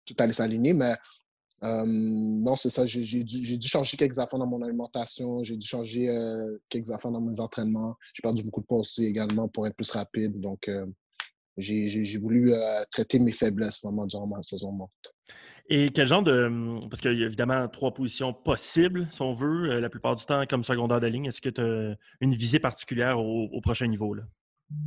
tout 0.05 0.15
allait 0.19 0.33
s'aligner. 0.33 0.73
Mais 0.73 0.95
non, 1.63 2.55
c'est 2.55 2.69
ça. 2.69 2.85
J'ai 2.85 3.23
dû, 3.23 3.67
changer 3.67 3.97
quelques 3.97 4.19
affaires 4.19 4.39
dans 4.39 4.47
mon 4.47 4.61
alimentation. 4.61 5.43
J'ai 5.43 5.55
dû 5.55 5.65
changer 5.65 6.09
quelques 6.69 6.91
affaires 6.91 7.11
dans 7.11 7.21
mes 7.21 7.39
entraînements. 7.39 7.95
J'ai 8.13 8.21
perdu 8.21 8.43
beaucoup 8.43 8.61
de 8.61 8.65
poids 8.65 8.79
aussi 8.79 9.05
également 9.05 9.47
pour 9.47 9.65
être 9.65 9.75
plus 9.75 9.89
rapide. 9.91 10.39
Donc, 10.39 10.69
j'ai 11.57 12.17
voulu 12.21 12.51
traiter 12.91 13.19
mes 13.19 13.31
faiblesses 13.31 13.81
vraiment 13.81 14.05
durant 14.05 14.27
ma 14.27 14.41
saison 14.41 14.71
morte. 14.71 15.13
Et 15.69 15.89
quel 15.89 16.07
genre 16.07 16.23
de. 16.23 16.45
Hum, 16.45 16.87
parce 16.89 17.01
qu'il 17.01 17.17
y 17.17 17.23
a 17.23 17.25
évidemment 17.25 17.67
trois 17.67 17.93
positions 17.93 18.33
possibles, 18.33 19.07
si 19.11 19.21
on 19.21 19.33
veut, 19.33 19.71
euh, 19.71 19.79
la 19.79 19.89
plupart 19.89 20.15
du 20.15 20.25
temps 20.25 20.43
comme 20.45 20.63
secondaire 20.63 20.99
de 20.99 21.07
ligne. 21.07 21.25
Est-ce 21.25 21.41
que 21.41 21.49
tu 21.49 21.61
as 21.61 21.95
une 22.19 22.35
visée 22.35 22.59
particulière 22.59 23.19
au, 23.19 23.61
prochain 23.61 23.87
niveau? 23.87 24.13
Là? 24.13 24.23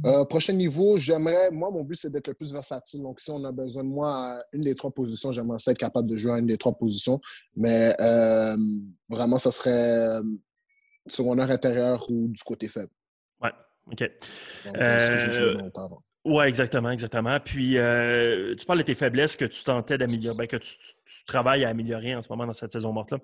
Euh, 0.04 0.24
prochain 0.24 0.52
niveau, 0.52 0.96
j'aimerais. 0.96 1.50
Moi, 1.50 1.70
mon 1.70 1.82
but, 1.82 1.96
c'est 1.96 2.10
d'être 2.10 2.28
le 2.28 2.34
plus 2.34 2.52
versatile. 2.52 3.02
Donc, 3.02 3.20
si 3.20 3.30
on 3.30 3.44
a 3.44 3.52
besoin 3.52 3.82
de 3.82 3.88
moi 3.88 4.10
à 4.10 4.42
une 4.52 4.60
des 4.60 4.74
trois 4.74 4.90
positions, 4.90 5.32
j'aimerais 5.32 5.58
être 5.66 5.78
capable 5.78 6.08
de 6.08 6.16
jouer 6.16 6.32
à 6.32 6.38
une 6.38 6.46
des 6.46 6.58
trois 6.58 6.76
positions. 6.76 7.20
Mais 7.56 7.92
euh, 8.00 8.56
vraiment, 9.08 9.38
ça 9.38 9.50
serait 9.50 10.20
secondaire 11.06 11.50
intérieur 11.50 12.04
ou 12.10 12.28
du 12.28 12.42
côté 12.44 12.68
faible. 12.68 12.92
Ouais, 13.42 13.50
OK. 13.90 14.10
Oui, 16.24 16.44
exactement, 16.44 16.90
exactement. 16.90 17.38
Puis, 17.40 17.72
tu 18.58 18.66
parles 18.66 18.78
de 18.78 18.84
tes 18.84 18.94
faiblesses 18.94 19.36
que 19.36 19.44
tu 19.44 19.62
tentais 19.64 19.98
d'améliorer, 19.98 20.36
ben, 20.36 20.46
que 20.46 20.56
tu, 20.56 20.74
travailles 21.26 21.64
à 21.64 21.68
améliorer 21.68 22.14
en 22.14 22.22
ce 22.22 22.28
moment 22.28 22.46
dans 22.46 22.54
cette 22.54 22.72
saison 22.72 22.92
morte-là. 22.92 23.18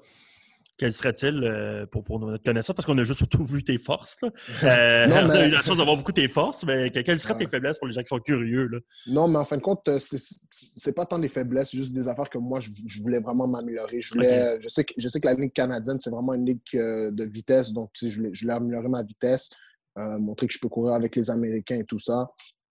Quel 0.83 0.93
serait-il 0.93 1.45
euh, 1.45 1.87
pour, 1.87 2.03
pour 2.03 2.19
notre 2.19 2.43
connaissance? 2.43 2.75
Parce 2.75 2.87
qu'on 2.87 2.99
a 2.99 3.05
juste 3.05 3.19
surtout 3.19 3.45
vu 3.45 3.63
tes 3.63 3.79
forces. 3.79 4.19
Euh, 4.65 5.07
on 5.09 5.31
a 5.31 5.47
eu 5.47 5.51
la 5.51 5.63
chance 5.63 5.77
d'avoir 5.77 5.97
beaucoup 5.97 6.13
tes 6.13 6.29
forces, 6.29 6.65
mais 6.65 6.91
quelles 6.91 7.21
seraient 7.21 7.37
tes 7.39 7.47
faiblesses 7.47 7.79
pour 7.79 7.87
les 7.87 7.95
gens 7.95 8.01
qui 8.01 8.09
sont 8.09 8.19
curieux? 8.19 8.67
Là? 8.67 8.79
Non, 9.07 9.29
mais 9.29 9.39
en 9.39 9.45
fin 9.45 9.57
de 9.57 9.63
compte, 9.63 9.87
euh, 9.89 9.99
c'est 9.99 10.95
pas 10.95 11.05
tant 11.05 11.19
des 11.19 11.29
faiblesses, 11.29 11.71
c'est 11.71 11.77
juste 11.77 11.93
des 11.93 12.09
affaires 12.09 12.29
que 12.29 12.39
moi, 12.39 12.61
je, 12.61 13.03
voulais 13.03 13.21
vraiment 13.21 13.47
m'améliorer. 13.47 14.01
Je, 14.01 14.13
je, 14.15 14.69
sais 14.69 14.85
que, 14.85 14.95
je 14.97 15.09
sais 15.09 15.21
que 15.21 15.27
la 15.27 15.35
Ligue 15.35 15.53
canadienne, 15.53 15.99
c'est 15.99 16.11
vraiment 16.11 16.35
une 16.35 16.47
ligue 16.47 16.61
de 16.73 17.25
vitesse, 17.25 17.73
donc 17.73 17.91
je 18.01 18.15
voulais, 18.17 18.31
je 18.33 18.45
voulais 18.45 18.55
améliorer 18.55 18.89
ma 18.89 19.03
vitesse, 19.03 19.51
montrer 19.97 20.47
que 20.47 20.55
je 20.55 20.59
peux 20.59 20.69
courir 20.69 20.95
avec 20.95 21.15
les 21.17 21.31
Américains 21.31 21.79
et 21.79 21.85
tout 21.85 21.99
ça, 21.99 22.27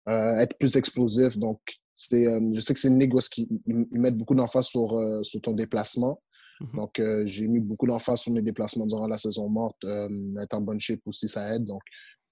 être 0.07 0.57
plus 0.57 0.75
explosif. 0.75 1.37
Donc, 1.37 1.59
je 1.95 2.59
sais 2.59 2.73
que 2.73 2.79
c'est 2.79 2.89
une 2.89 2.99
ligue 2.99 3.15
où 3.15 3.19
ils, 3.67 3.87
mettent 3.91 4.17
beaucoup 4.17 4.35
d'emphase 4.35 4.65
sur, 4.65 4.97
sur 5.23 5.41
ton 5.41 5.53
déplacement. 5.53 6.19
Mhm. 6.61 6.75
Donc, 6.75 6.99
euh, 6.99 7.25
j'ai 7.25 7.47
mis 7.47 7.59
beaucoup 7.59 7.87
d'emphase 7.87 8.21
sur 8.21 8.33
mes 8.33 8.41
déplacements 8.41 8.85
durant 8.85 9.07
la 9.07 9.17
saison 9.17 9.49
morte. 9.49 9.83
Euh, 9.83 10.07
être 10.41 10.53
en 10.53 10.61
bonne 10.61 10.79
shape 10.79 10.99
aussi, 11.05 11.27
ça 11.27 11.55
aide. 11.55 11.65
Donc, 11.65 11.81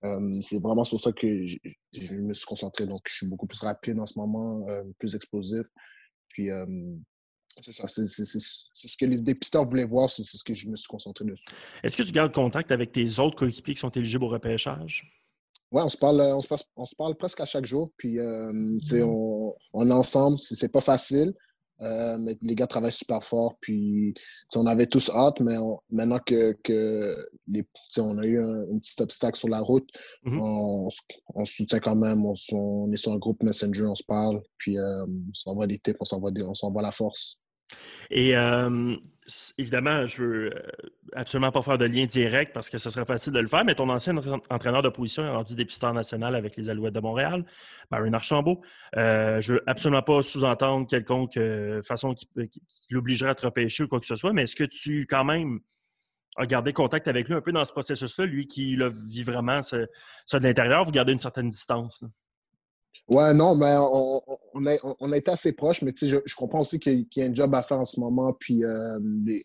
euh, 0.06 0.32
c'est 0.42 0.62
vraiment 0.62 0.84
sur 0.84 1.00
ça 1.00 1.12
que 1.12 1.46
je 1.46 2.22
me 2.22 2.34
suis 2.34 2.46
concentré. 2.46 2.86
Donc, 2.86 3.02
je 3.08 3.16
suis 3.16 3.28
beaucoup 3.28 3.48
plus 3.48 3.62
rapide 3.62 4.00
en 4.00 4.06
ce 4.06 4.18
moment, 4.18 4.66
plus 4.98 5.16
explosif. 5.16 5.66
Puis, 6.30 6.50
c'est 7.62 7.74
ça. 7.74 7.88
C'est 7.88 8.06
ce 8.06 8.98
que 8.98 9.06
les 9.06 9.20
dépisteurs 9.22 9.68
voulaient 9.68 9.86
voir. 9.86 10.10
C'est 10.10 10.24
ce 10.24 10.44
que 10.44 10.54
je 10.54 10.70
me 10.70 10.76
suis 10.76 10.88
concentré 10.88 11.26
dessus. 11.26 11.50
Est-ce 11.84 11.98
que 11.98 12.04
tu 12.04 12.12
gardes 12.12 12.34
contact 12.34 12.72
avec 12.72 12.92
tes 12.92 13.20
autres 13.20 13.36
coéquipiers 13.36 13.74
qui 13.74 13.80
sont 13.80 13.90
éligibles 13.90 14.24
au 14.24 14.30
repêchage? 14.30 15.12
Oui, 15.72 15.84
on 15.84 15.90
se 15.90 15.98
parle, 15.98 16.22
on 16.22 16.42
se, 16.42 16.48
on 16.78 16.86
se 16.86 16.96
parle 16.96 17.16
presque 17.16 17.42
à 17.42 17.46
chaque 17.46 17.66
jour. 17.66 17.92
Puis, 17.98 18.18
mhm. 18.20 18.80
on, 19.04 19.54
on 19.74 19.90
est 19.90 19.94
ensemble. 19.94 20.40
C'est 20.40 20.72
pas 20.72 20.82
facile. 20.82 21.34
Euh, 21.82 22.18
mais 22.20 22.38
les 22.42 22.56
gars 22.56 22.68
travaillent 22.68 22.92
super 22.92 23.24
fort. 23.24 23.56
Puis, 23.62 24.14
on 24.56 24.66
avait 24.66 24.88
tous 24.88 25.10
hâte, 25.10 25.40
mais 25.40 25.56
maintenant 25.90 26.20
que, 26.26 26.54
que 26.64 27.16
les, 27.48 27.66
on 27.98 28.18
a 28.18 28.26
eu 28.26 28.40
un, 28.40 28.78
petit 28.80 29.02
obstacle 29.02 29.38
sur 29.38 29.50
la 29.50 29.60
route, 29.60 29.88
mm-hmm. 30.26 30.40
on, 30.40 30.88
on, 31.36 31.46
se 31.46 31.54
soutient 31.56 31.80
quand 31.80 31.96
même. 31.96 32.26
On, 32.26 32.34
on, 32.54 32.92
est 32.92 32.98
sur 32.98 33.12
un 33.14 33.18
groupe 33.18 33.42
Messenger, 33.44 33.86
on 33.86 33.96
se 33.96 34.04
parle. 34.04 34.42
Puis, 34.58 34.78
euh, 34.78 35.06
on 35.06 35.34
s'envoie 35.34 35.68
des 35.68 35.78
tips, 35.78 35.98
on 36.00 36.54
s'envoie 36.54 36.82
la 36.82 36.92
force. 36.92 37.42
Et 38.12 38.34
évidemment, 39.58 40.08
je 40.08 40.24
veux 40.24 40.54
absolument 41.14 41.52
pas 41.52 41.62
faire 41.62 41.78
de 41.78 41.86
lien 41.86 42.06
direct 42.06 42.54
parce 42.54 42.70
que 42.70 42.78
ce 42.78 42.90
serait 42.90 43.06
facile 43.06 43.34
de 43.34 43.40
le 43.40 43.48
faire, 43.48 43.64
mais 43.64 43.76
ton 43.76 43.90
ancien 43.90 44.16
entraîneur 44.50 44.82
de 44.82 44.90
position 44.90 45.24
est 45.24 45.30
rendu 45.30 45.56
dépisteur 45.56 45.94
national 45.94 46.36
avec 46.36 46.58
les 46.58 46.70
Alouettes 46.70 46.94
de 46.94 47.00
Montréal, 47.00 47.46
Baron 47.92 48.14
Archambault. 48.14 48.62
Euh, 48.98 49.40
je 49.42 49.54
veux 49.54 49.64
absolument 49.68 50.02
pas 50.02 50.24
sous-entendre 50.24 50.88
quelconque 50.88 51.40
façon 51.84 52.14
qui, 52.14 52.28
l'obligerait 52.90 53.32
à 53.32 53.36
te 53.36 53.46
repêcher 53.46 53.84
ou 53.84 53.88
quoi 53.88 54.00
que 54.00 54.08
ce 54.08 54.16
soit, 54.16 54.34
mais 54.34 54.44
est-ce 54.44 54.56
que 54.56 54.64
tu, 54.64 55.06
quand 55.08 55.24
même, 55.24 55.60
as 56.38 56.46
gardé 56.46 56.74
contact 56.74 57.08
avec 57.08 57.28
lui 57.28 57.36
un 57.36 57.42
peu 57.42 57.52
dans 57.52 57.66
ce 57.66 57.72
processus-là, 57.72 58.26
lui 58.26 58.48
qui 58.48 58.78
vit 59.10 59.24
vraiment 59.24 59.62
ça, 59.62 59.78
de 59.78 60.44
l'intérieur, 60.44 60.86
vous 60.86 60.92
gardez 60.92 61.14
une 61.14 61.20
certaine 61.20 61.50
distance? 61.50 62.04
Ouais, 63.10 63.34
non, 63.34 63.56
mais 63.56 63.76
on, 63.76 64.22
on, 64.54 64.66
a, 64.68 64.76
on, 65.00 65.12
a, 65.12 65.18
été 65.18 65.32
assez 65.32 65.54
proches, 65.54 65.82
mais 65.82 65.94
je, 66.00 66.18
je 66.24 66.36
comprends 66.36 66.60
aussi 66.60 66.80
qu'il 66.80 67.08
y 67.16 67.22
a 67.22 67.26
un 67.26 67.34
job 67.34 67.56
à 67.56 67.64
faire 67.64 67.80
en 67.80 67.86
ce 67.86 68.00
moment. 68.00 68.34
Puis, 68.40 68.64
euh, 68.64 69.00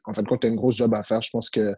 en 0.04 0.12
fin 0.12 0.22
de 0.22 0.28
compte, 0.28 0.44
il 0.44 0.48
y 0.48 0.50
a 0.50 0.52
une 0.52 0.58
grosse 0.58 0.76
job 0.76 0.92
à 0.94 1.02
faire. 1.02 1.22
Je 1.22 1.30
pense 1.30 1.48
que 1.48 1.74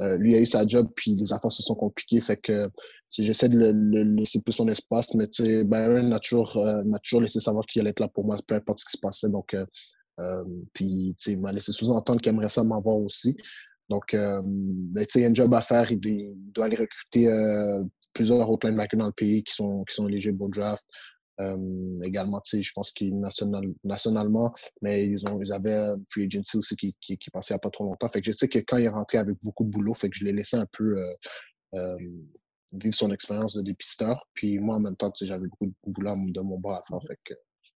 euh, 0.00 0.16
lui 0.16 0.34
a 0.34 0.40
eu 0.40 0.46
sa 0.46 0.66
job, 0.66 0.88
puis 0.96 1.14
les 1.14 1.32
affaires 1.32 1.52
se 1.52 1.62
sont 1.62 1.76
compliquées. 1.76 2.20
Fait 2.20 2.36
que 2.38 2.68
j'essaie 3.10 3.48
de 3.48 3.70
le, 3.72 4.02
laisser 4.02 4.42
plus 4.42 4.52
son 4.52 4.66
espace. 4.66 5.14
Mais 5.14 5.28
Byron 5.64 6.12
a 6.12 6.18
toujours, 6.18 6.56
euh, 6.56 6.82
m'a 6.82 6.98
toujours 6.98 7.20
laissé 7.20 7.38
savoir 7.38 7.64
qu'il 7.66 7.82
allait 7.82 7.90
être 7.90 8.00
là 8.00 8.08
pour 8.08 8.24
moi, 8.24 8.36
peu 8.44 8.56
importe 8.56 8.80
ce 8.80 8.86
qui 8.86 8.96
se 8.96 9.00
passait. 9.00 9.28
Donc, 9.28 9.54
puis, 10.72 11.14
il 11.28 11.40
m'a 11.40 11.52
laissé 11.52 11.70
sous-entendre 11.70 12.20
qu'il 12.20 12.30
aimerait 12.30 12.48
ça 12.48 12.64
m'avoir 12.64 12.96
aussi. 12.96 13.36
Donc, 13.88 14.12
ben, 14.12 15.06
il 15.14 15.20
y 15.20 15.24
a 15.24 15.28
un 15.28 15.34
job 15.34 15.54
à 15.54 15.60
faire. 15.60 15.90
Il, 15.90 16.34
doit 16.52 16.66
aller 16.66 16.76
recruter 16.76 17.28
plusieurs 18.12 18.50
autres 18.50 18.66
linebackers 18.68 18.98
dans 18.98 19.06
le 19.06 19.12
pays 19.12 19.42
qui 19.42 19.54
sont, 19.54 19.84
qui 19.84 19.94
sont 19.94 20.08
éligibles 20.08 20.42
au 20.42 20.48
draft. 20.48 20.84
Euh, 21.40 22.00
également, 22.02 22.40
je 22.44 22.72
pense 22.74 22.90
qu'il 22.90 23.18
national, 23.18 23.62
nationalement, 23.84 24.52
mais 24.82 25.04
ils, 25.04 25.24
ont, 25.30 25.40
ils 25.40 25.52
avaient 25.52 25.80
Free 26.10 26.24
Agency 26.24 26.56
aussi 26.56 26.74
qui, 26.74 26.96
qui, 27.00 27.16
qui 27.16 27.30
passait 27.30 27.54
il 27.54 27.54
n'y 27.54 27.58
a 27.58 27.60
pas 27.60 27.70
trop 27.70 27.84
longtemps. 27.84 28.08
Fait 28.08 28.20
que 28.20 28.26
je 28.26 28.36
sais 28.36 28.48
que 28.48 28.58
quand 28.58 28.76
il 28.76 28.84
est 28.84 28.88
rentré 28.88 29.18
avec 29.18 29.36
beaucoup 29.42 29.64
de 29.64 29.70
boulot, 29.70 29.94
fait 29.94 30.08
que 30.08 30.16
je 30.16 30.24
l'ai 30.24 30.32
laissé 30.32 30.56
un 30.56 30.66
peu 30.72 30.98
euh, 30.98 31.04
euh, 31.74 31.96
vivre 32.72 32.94
son 32.94 33.12
expérience 33.12 33.56
de 33.56 33.62
dépisteur. 33.62 34.26
Puis 34.34 34.58
moi, 34.58 34.76
en 34.76 34.80
même 34.80 34.96
temps, 34.96 35.12
j'avais 35.22 35.46
beaucoup 35.46 35.66
de 35.66 35.74
boulot 35.86 36.12
de 36.16 36.40
mon 36.40 36.58
bras 36.58 36.78
à 36.78 36.82
faire. 36.82 37.00
Fait 37.06 37.18
que, 37.22 37.34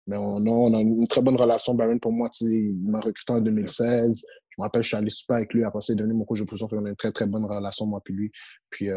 mais 0.08 0.18
on 0.18 0.38
a, 0.38 0.50
on 0.50 0.74
a, 0.74 0.82
une 0.82 1.08
très 1.08 1.22
bonne 1.22 1.36
relation. 1.36 1.76
Baron, 1.76 2.00
pour 2.00 2.14
moi, 2.14 2.32
il 2.42 2.74
m'a 2.82 3.00
recruté 3.00 3.32
en 3.32 3.42
2016. 3.42 4.26
Je 4.52 4.62
me 4.62 4.64
rappelle, 4.64 4.84
je 4.84 4.90
suis 4.90 4.98
allé 4.98 5.10
super 5.10 5.38
avec 5.38 5.54
lui. 5.54 5.64
Après, 5.64 5.80
a 5.88 5.96
donné 5.96 6.14
mon 6.14 6.26
coach 6.26 6.40
de 6.40 6.46
position. 6.46 6.68
On 6.72 6.86
a 6.86 6.90
une 6.90 6.96
très, 6.96 7.12
très 7.12 7.26
bonne 7.26 7.46
relation, 7.46 7.86
moi 7.86 8.02
puis 8.04 8.14
lui. 8.14 8.32
Puis, 8.70 8.88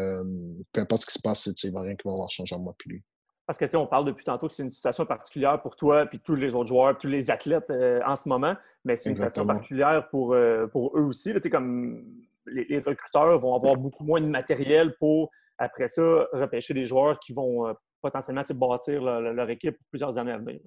peu 0.71 0.81
importe 0.81 1.03
ce 1.03 1.07
qui 1.07 1.13
se 1.13 1.21
passe, 1.21 1.45
il 1.45 1.71
n'y 1.71 1.77
a 1.77 1.81
rien 1.81 1.95
qui 1.95 2.07
va 2.07 2.11
avoir 2.11 2.29
changé 2.29 2.55
moi 2.57 2.75
puis 2.77 2.89
lui. 2.91 3.03
Parce 3.45 3.59
que, 3.59 3.65
tu 3.65 3.71
sais, 3.71 3.77
on 3.77 3.85
parle 3.85 4.05
depuis 4.05 4.25
tantôt 4.25 4.47
que 4.47 4.53
c'est 4.53 4.63
une 4.63 4.71
situation 4.71 5.05
particulière 5.05 5.61
pour 5.61 5.75
toi, 5.75 6.07
puis 6.07 6.19
tous 6.19 6.35
les 6.35 6.55
autres 6.55 6.69
joueurs, 6.69 6.97
tous 6.97 7.07
les 7.07 7.29
athlètes 7.29 7.69
euh, 7.69 8.01
en 8.05 8.15
ce 8.15 8.27
moment, 8.27 8.55
mais 8.83 8.95
c'est 8.95 9.09
une 9.09 9.15
situation 9.15 9.45
particulière 9.45 10.09
pour, 10.09 10.33
euh, 10.33 10.65
pour 10.67 10.97
eux 10.97 11.03
aussi. 11.03 11.31
Là, 11.31 11.39
comme 11.51 12.03
les, 12.47 12.79
recruteurs 12.79 13.39
vont 13.39 13.55
avoir 13.55 13.75
beaucoup 13.75 14.03
moins 14.03 14.19
de 14.19 14.25
matériel 14.25 14.95
pour, 14.97 15.29
après 15.59 15.87
ça, 15.87 16.27
repêcher 16.33 16.73
des 16.73 16.87
joueurs 16.87 17.19
qui 17.19 17.33
vont 17.33 17.67
euh, 17.67 17.73
potentiellement 18.01 18.43
bâtir 18.55 19.01
leur, 19.03 19.49
équipe 19.49 19.77
pour 19.77 19.87
plusieurs 19.89 20.17
années 20.17 20.31
à 20.31 20.39
venir. 20.39 20.59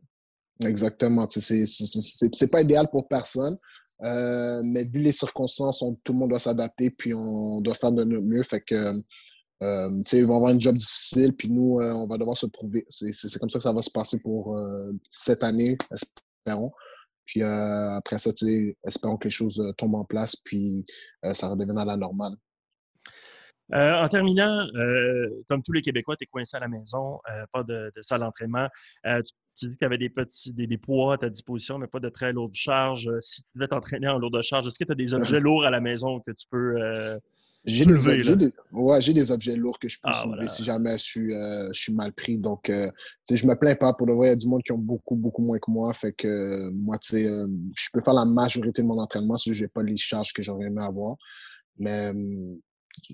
Exactement. 0.65 1.27
C'est 1.31 2.51
pas 2.51 2.61
idéal 2.61 2.87
pour 2.91 3.09
personne. 3.09 3.59
Mais 4.01 4.85
vu 4.85 5.01
les 5.01 5.13
circonstances, 5.13 5.85
tout 6.05 6.13
le 6.13 6.19
monde 6.19 6.31
doit 6.31 6.41
s'adapter, 6.41 6.91
puis 6.91 7.15
on 7.15 7.61
doit 7.61 7.75
faire 7.75 7.93
de 7.93 8.05
notre 8.05 8.25
mieux. 8.25 8.43
Fait 8.43 8.61
que 8.61 8.95
euh, 9.63 10.03
ils 10.13 10.25
vont 10.25 10.37
avoir 10.37 10.53
un 10.53 10.61
job 10.61 10.77
difficile, 10.77 11.35
puis 11.35 11.49
nous, 11.51 11.79
euh, 11.81 11.93
on 11.93 12.07
va 12.07 12.17
devoir 12.17 12.37
se 12.37 12.47
prouver. 12.47 12.87
C'est 12.91 13.39
comme 13.39 13.49
ça 13.49 13.59
que 13.59 13.65
ça 13.65 13.73
va 13.73 13.83
se 13.83 13.91
passer 13.91 14.21
pour 14.21 14.57
euh, 14.57 14.93
cette 15.11 15.43
année, 15.43 15.77
espérons. 15.91 16.71
Puis 17.25 17.43
euh, 17.43 17.97
après 17.97 18.19
ça, 18.19 18.31
espérons 18.85 19.17
que 19.17 19.25
les 19.25 19.33
choses 19.33 19.63
tombent 19.77 19.97
en 19.97 20.05
place, 20.05 20.37
puis 20.37 20.87
ça 21.35 21.49
redevienne 21.49 21.79
à 21.79 21.85
la 21.85 21.97
normale. 21.97 22.35
En 23.73 24.09
terminant, 24.09 24.67
comme 25.49 25.63
tous 25.63 25.73
les 25.73 25.83
Québécois, 25.83 26.17
tu 26.17 26.25
es 26.25 26.27
coincé 26.27 26.57
à 26.57 26.61
la 26.61 26.69
maison, 26.69 27.21
pas 27.53 27.63
de, 27.63 27.93
salle 28.01 28.21
d'entraînement. 28.21 28.69
Tu, 29.05 29.67
dis 29.67 29.75
que 29.75 29.81
tu 29.81 29.85
avais 29.85 29.99
des 29.99 30.09
petits 30.09 30.55
des, 30.55 30.67
des, 30.67 30.79
poids 30.79 31.15
à 31.15 31.19
ta 31.19 31.29
disposition, 31.29 31.79
mais 31.79 31.89
pas 31.89 32.01
de 32.01 32.09
très 32.09 32.33
lourdes 32.33 32.55
charges. 32.55 33.11
Si 33.21 33.43
tu 33.43 33.49
devais 33.57 33.69
t'entraîner 33.69 34.09
en 34.09 34.19
lourde 34.19 34.41
charge, 34.43 34.67
est-ce 34.69 34.79
que 34.79 34.85
tu 34.85 34.93
as 34.93 34.95
des 34.95 35.15
objets 35.15 35.41
lourds 35.41 35.65
à 35.65 35.71
la 35.71 35.81
maison 35.81 36.21
que 36.21 36.31
tu 36.31 36.47
peux 36.51 37.21
j'ai 37.65 37.85
des, 37.85 38.09
objets, 38.09 38.53
ouais, 38.73 39.01
des 39.01 39.31
objets 39.31 39.57
lourds 39.57 39.79
que 39.79 39.89
je 39.89 39.97
peux 39.97 40.09
ah, 40.09 40.13
soulever 40.15 40.49
si 40.49 40.65
jamais 40.65 40.97
je 40.97 41.05
suis, 41.05 41.35
euh, 41.35 41.69
je 41.73 41.81
suis 41.81 41.93
mal 41.93 42.13
pris. 42.13 42.39
Donc, 42.39 42.71
euh, 42.71 42.89
je 43.31 43.47
me 43.47 43.55
plains 43.55 43.75
pas. 43.75 43.93
Pour 43.93 44.07
le 44.07 44.15
vrai, 44.15 44.29
il 44.29 44.31
y 44.31 44.33
a 44.33 44.37
du 44.37 44.47
monde 44.47 44.63
qui 44.63 44.73
ont 44.73 44.79
beaucoup, 44.79 45.17
beaucoup 45.17 45.43
moins 45.43 45.59
que 45.59 45.71
moi. 45.71 45.93
Fait 45.93 46.13
que 46.13 46.71
moi, 46.71 46.97
euh, 47.13 47.47
je 47.77 47.89
peux 47.93 48.01
faire 48.01 48.15
la 48.15 48.25
majorité 48.25 48.81
de 48.83 48.87
mon 48.87 48.99
entraînement 48.99 49.37
si 49.37 49.53
je 49.55 49.65
n'ai 49.65 49.69
pas 49.69 49.83
les 49.83 49.97
charges 49.97 50.33
que 50.33 50.43
j'aurais 50.43 50.67
aimé 50.67 50.83
avoir. 50.83 51.17
Mais 51.79 52.13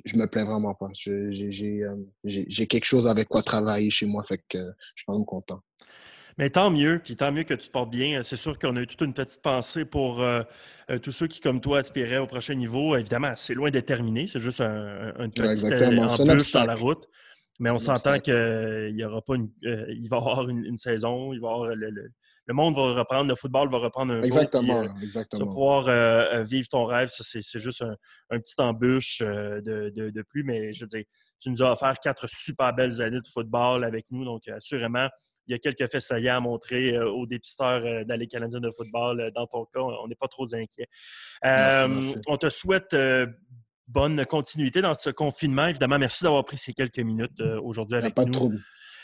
je 0.04 0.16
me 0.16 0.26
plains 0.26 0.44
vraiment 0.44 0.74
pas. 0.74 0.88
J'ai 0.92 2.66
quelque 2.66 2.84
chose 2.84 3.06
avec 3.06 3.28
quoi 3.28 3.42
travailler 3.42 3.90
chez 3.90 4.06
moi. 4.06 4.22
Fait 4.22 4.38
que 4.38 4.58
je 4.58 5.02
suis 5.02 5.04
vraiment 5.06 5.24
content. 5.24 5.60
Mais 6.36 6.50
tant 6.50 6.70
mieux, 6.70 7.00
puis 7.02 7.16
tant 7.16 7.30
mieux 7.30 7.44
que 7.44 7.54
tu 7.54 7.68
te 7.68 7.72
portes 7.72 7.90
bien. 7.90 8.22
C'est 8.22 8.36
sûr 8.36 8.58
qu'on 8.58 8.76
a 8.76 8.80
eu 8.80 8.86
toute 8.86 9.02
une 9.02 9.14
petite 9.14 9.40
pensée 9.40 9.84
pour 9.84 10.20
euh, 10.20 10.42
euh, 10.90 10.98
tous 10.98 11.12
ceux 11.12 11.28
qui, 11.28 11.40
comme 11.40 11.60
toi, 11.60 11.78
aspiraient 11.78 12.18
au 12.18 12.26
prochain 12.26 12.54
niveau. 12.54 12.96
Évidemment, 12.96 13.32
c'est 13.36 13.54
loin 13.54 13.70
d'être 13.70 13.86
terminé. 13.86 14.26
C'est 14.26 14.40
juste 14.40 14.60
un, 14.60 15.12
un 15.16 15.28
petit 15.28 15.42
euh, 15.42 16.32
plus 16.32 16.52
dans 16.52 16.64
la 16.64 16.74
route. 16.74 17.08
Mais 17.60 17.70
on 17.70 17.78
s'entend 17.78 18.18
qu'il 18.18 18.94
y 18.96 19.04
aura 19.04 19.22
pas 19.22 19.36
une, 19.36 19.48
il 19.62 20.08
va 20.08 20.16
y 20.16 20.20
avoir 20.20 20.48
une, 20.48 20.76
saison, 20.76 21.32
il 21.32 21.40
va 21.40 21.50
avoir 21.50 21.66
le, 21.68 22.10
monde 22.52 22.76
va 22.76 22.94
reprendre, 22.94 23.28
le 23.28 23.36
football 23.36 23.70
va 23.70 23.78
reprendre 23.78 24.12
un 24.12 24.22
exactement, 24.22 24.84
jour. 24.84 24.94
exactement. 25.02 25.40
Tu 25.40 25.46
vas 25.46 25.52
pouvoir 25.52 26.44
vivre 26.44 26.68
ton 26.68 26.84
rêve. 26.84 27.08
Ça, 27.08 27.24
c'est 27.24 27.58
juste 27.58 27.82
un, 27.82 28.38
petit 28.38 28.60
embûche 28.60 29.20
de, 29.20 29.90
de, 29.94 30.10
de, 30.10 30.22
plus. 30.22 30.44
Mais 30.44 30.72
je 30.74 30.82
veux 30.84 30.88
dire, 30.88 31.04
tu 31.40 31.50
nous 31.50 31.62
as 31.62 31.72
offert 31.72 31.94
quatre 32.00 32.28
super 32.28 32.74
belles 32.74 33.00
années 33.00 33.20
de 33.20 33.28
football 33.32 33.84
avec 33.84 34.06
nous. 34.10 34.24
Donc, 34.24 34.46
assurément, 34.48 35.08
il 35.46 35.52
y 35.52 35.54
a 35.54 35.58
quelques 35.58 35.90
faits 35.90 36.02
saillants 36.02 36.36
à 36.36 36.40
montrer 36.40 36.96
euh, 36.96 37.10
aux 37.10 37.26
dépisteurs 37.26 37.84
euh, 37.84 38.04
dans 38.04 38.16
les 38.18 38.26
Canadiens 38.26 38.60
de 38.60 38.70
football. 38.70 39.20
Euh, 39.20 39.30
dans 39.30 39.46
ton 39.46 39.64
cas, 39.66 39.80
on 39.80 40.08
n'est 40.08 40.14
pas 40.14 40.28
trop 40.28 40.46
inquiet. 40.54 40.88
On 41.42 42.36
te 42.36 42.48
souhaite 42.50 42.96
bonne 43.86 44.24
continuité 44.24 44.80
dans 44.80 44.94
ce 44.94 45.10
confinement. 45.10 45.66
Évidemment, 45.66 45.98
merci 45.98 46.24
d'avoir 46.24 46.44
pris 46.44 46.56
ces 46.56 46.72
quelques 46.72 46.98
minutes 46.98 47.40
aujourd'hui 47.62 47.98
avec 47.98 48.14
pas 48.14 48.24
nous. 48.24 48.52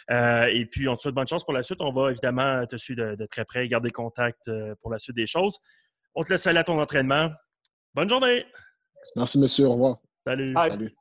Trop. 0.09 0.47
et 0.49 0.67
puis, 0.67 0.89
on 0.89 0.97
te 0.97 1.03
souhaite 1.03 1.15
bonne 1.15 1.29
chance 1.29 1.45
pour 1.45 1.53
la 1.53 1.63
suite. 1.63 1.81
On 1.81 1.93
va 1.93 2.11
évidemment 2.11 2.65
te 2.67 2.77
suivre 2.77 3.15
de, 3.15 3.27
très 3.27 3.45
près, 3.45 3.67
garder 3.69 3.91
contact 3.91 4.51
pour 4.81 4.91
la 4.91 4.99
suite 4.99 5.17
des 5.17 5.27
choses. 5.27 5.59
On 6.15 6.25
te 6.25 6.31
laisse 6.31 6.47
aller 6.47 6.59
à 6.59 6.65
ton 6.65 6.81
entraînement. 6.81 7.31
Bonne 7.95 8.09
journée. 8.09 8.45
Merci, 9.17 9.39
monsieur. 9.39 9.67
Au 9.67 9.73
revoir. 9.73 9.97
Salut. 10.27 10.55
Salut. 10.55 10.95